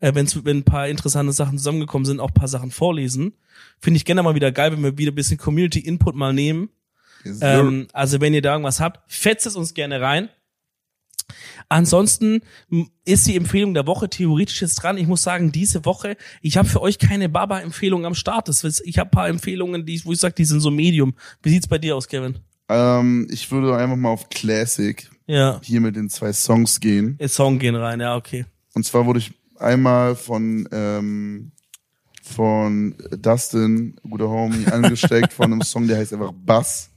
[0.00, 3.34] äh, wenn's, wenn ein paar interessante Sachen zusammengekommen sind, auch ein paar Sachen vorlesen.
[3.80, 6.70] Finde ich gerne mal wieder geil, wenn wir wieder ein bisschen Community-Input mal nehmen.
[7.40, 10.28] Ähm, also wenn ihr da irgendwas habt, fetzt es uns gerne rein.
[11.68, 12.42] Ansonsten
[13.04, 14.96] ist die Empfehlung der Woche theoretisch jetzt dran.
[14.96, 18.48] Ich muss sagen, diese Woche, ich habe für euch keine Baba-Empfehlung am Start.
[18.48, 21.14] Das ist, ich habe paar Empfehlungen, die, wo ich sage, die sind so Medium.
[21.42, 22.38] Wie sieht's bei dir aus, Kevin?
[22.68, 27.16] ähm, ich würde einfach mal auf Classic Ja, hier mit den zwei Songs gehen.
[27.18, 28.44] in Song gehen rein, ja, okay.
[28.74, 31.52] Und zwar wurde ich einmal von ähm,
[32.22, 36.90] von Dustin, guter Homie, angesteckt von einem Song, der heißt einfach Bass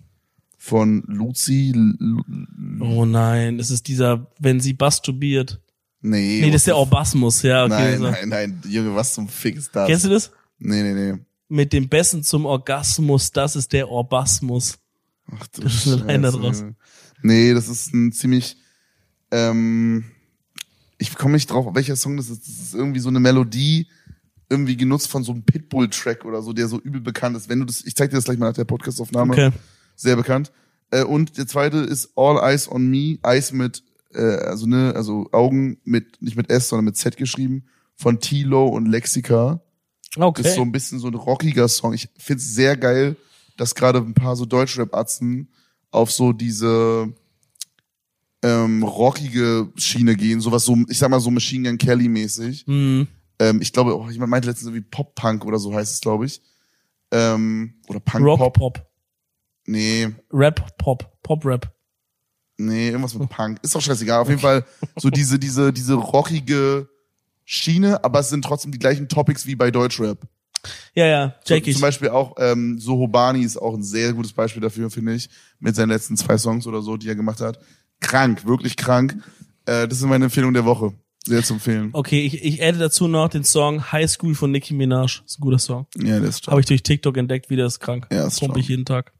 [0.57, 1.71] von Lucy.
[1.75, 5.59] L L Oh nein, das ist dieser, wenn sie masturbiert.
[6.01, 7.73] nee, Nee, das ist der Orgasmus, ja, okay.
[7.73, 8.03] Nein, so.
[8.11, 9.87] nein, nein, Junge, was zum Fick ist das?
[9.87, 10.31] Kennst du das?
[10.57, 11.19] Nee, nee, nee.
[11.47, 14.77] Mit dem Besten zum Orgasmus, das ist der Orgasmus.
[15.31, 16.63] Ach du Das ist Scheiße, draus.
[17.21, 18.57] Nee, das ist ein ziemlich,
[19.31, 20.05] ähm,
[20.99, 22.47] ich komme nicht drauf, welcher Song das ist.
[22.47, 23.87] Das ist irgendwie so eine Melodie,
[24.49, 27.49] irgendwie genutzt von so einem Pitbull-Track oder so, der so übel bekannt ist.
[27.49, 29.33] Wenn du das, ich zeig dir das gleich mal nach der Podcastaufnahme.
[29.33, 29.51] Okay.
[29.95, 30.51] Sehr bekannt.
[30.91, 33.83] Äh, und der zweite ist All Eyes on Me, Eyes mit,
[34.13, 38.67] äh, also ne, also Augen mit, nicht mit S, sondern mit Z geschrieben, von Tilo
[38.67, 39.61] und Lexica.
[40.17, 40.41] Okay.
[40.41, 41.93] Ist so ein bisschen so ein rockiger Song.
[41.93, 43.15] Ich find's sehr geil,
[43.55, 45.49] dass gerade ein paar so Deutschrap-Atzen
[45.91, 47.13] auf so diese
[48.41, 52.65] ähm, rockige Schiene gehen, sowas so, ich sag mal so Machine Gun Kelly mäßig.
[52.65, 53.07] Hm.
[53.39, 56.41] Ähm, ich glaube, oh, jemand meinte letztens irgendwie Pop-Punk oder so heißt es, glaube ich.
[57.11, 58.53] Ähm, oder Rock Punk-Pop.
[58.53, 58.85] Pop.
[59.65, 61.21] Nee, Rap Pop.
[61.21, 61.71] Pop Rap.
[62.57, 63.59] nee, irgendwas mit Punk.
[63.61, 64.21] Ist doch scheißegal.
[64.21, 64.65] Auf jeden Fall
[64.97, 66.89] so diese, diese, diese rockige
[67.45, 70.19] Schiene, aber es sind trotzdem die gleichen Topics wie bei Deutschrap.
[70.93, 71.73] Ja, ja, ich.
[71.73, 75.29] Zum Beispiel auch ähm, Sohobani ist auch ein sehr gutes Beispiel dafür, finde ich,
[75.59, 77.59] mit seinen letzten zwei Songs oder so, die er gemacht hat.
[77.99, 79.17] Krank, wirklich krank.
[79.65, 80.93] Äh, das ist meine Empfehlung der Woche.
[81.25, 81.89] Sehr zu empfehlen.
[81.93, 85.21] Okay, ich, ich adde dazu noch den Song High School von Nicki Minaj.
[85.25, 85.85] ist ein guter Song.
[85.97, 86.47] Ja, der ist.
[86.47, 88.07] Habe ich durch TikTok entdeckt, wie der ist krank.
[88.11, 88.57] Ja, ist Pump stark.
[88.59, 89.13] ich jeden Tag.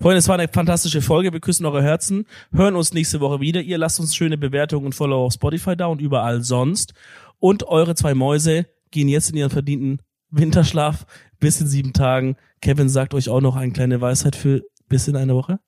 [0.00, 1.32] Freunde, es war eine fantastische Folge.
[1.32, 2.26] Wir küssen eure Herzen.
[2.52, 3.60] Hören uns nächste Woche wieder.
[3.60, 6.94] Ihr lasst uns schöne Bewertungen und Follow auf Spotify da und überall sonst.
[7.38, 10.00] Und eure zwei Mäuse gehen jetzt in ihren verdienten
[10.30, 11.06] Winterschlaf
[11.38, 12.36] bis in sieben Tagen.
[12.60, 15.60] Kevin sagt euch auch noch eine kleine Weisheit für bis in eine Woche.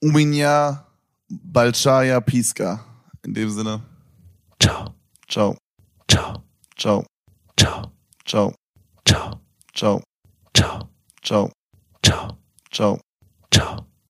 [0.00, 0.86] Uminya
[1.40, 2.84] Balchaya Piska.
[3.24, 3.80] In dem Sinne,
[4.58, 4.94] Ciao.
[5.28, 5.56] ciao,
[6.08, 6.44] Ciao.
[6.76, 7.06] ciao,
[7.56, 7.92] Ciao.
[8.24, 8.54] ciao,
[9.04, 9.40] Ciao.
[9.74, 10.02] ciao,
[10.52, 10.90] Ciao.
[11.22, 11.50] ciao,
[12.02, 12.38] Ciao.
[12.70, 12.98] ciao.
[13.50, 13.91] Ciao.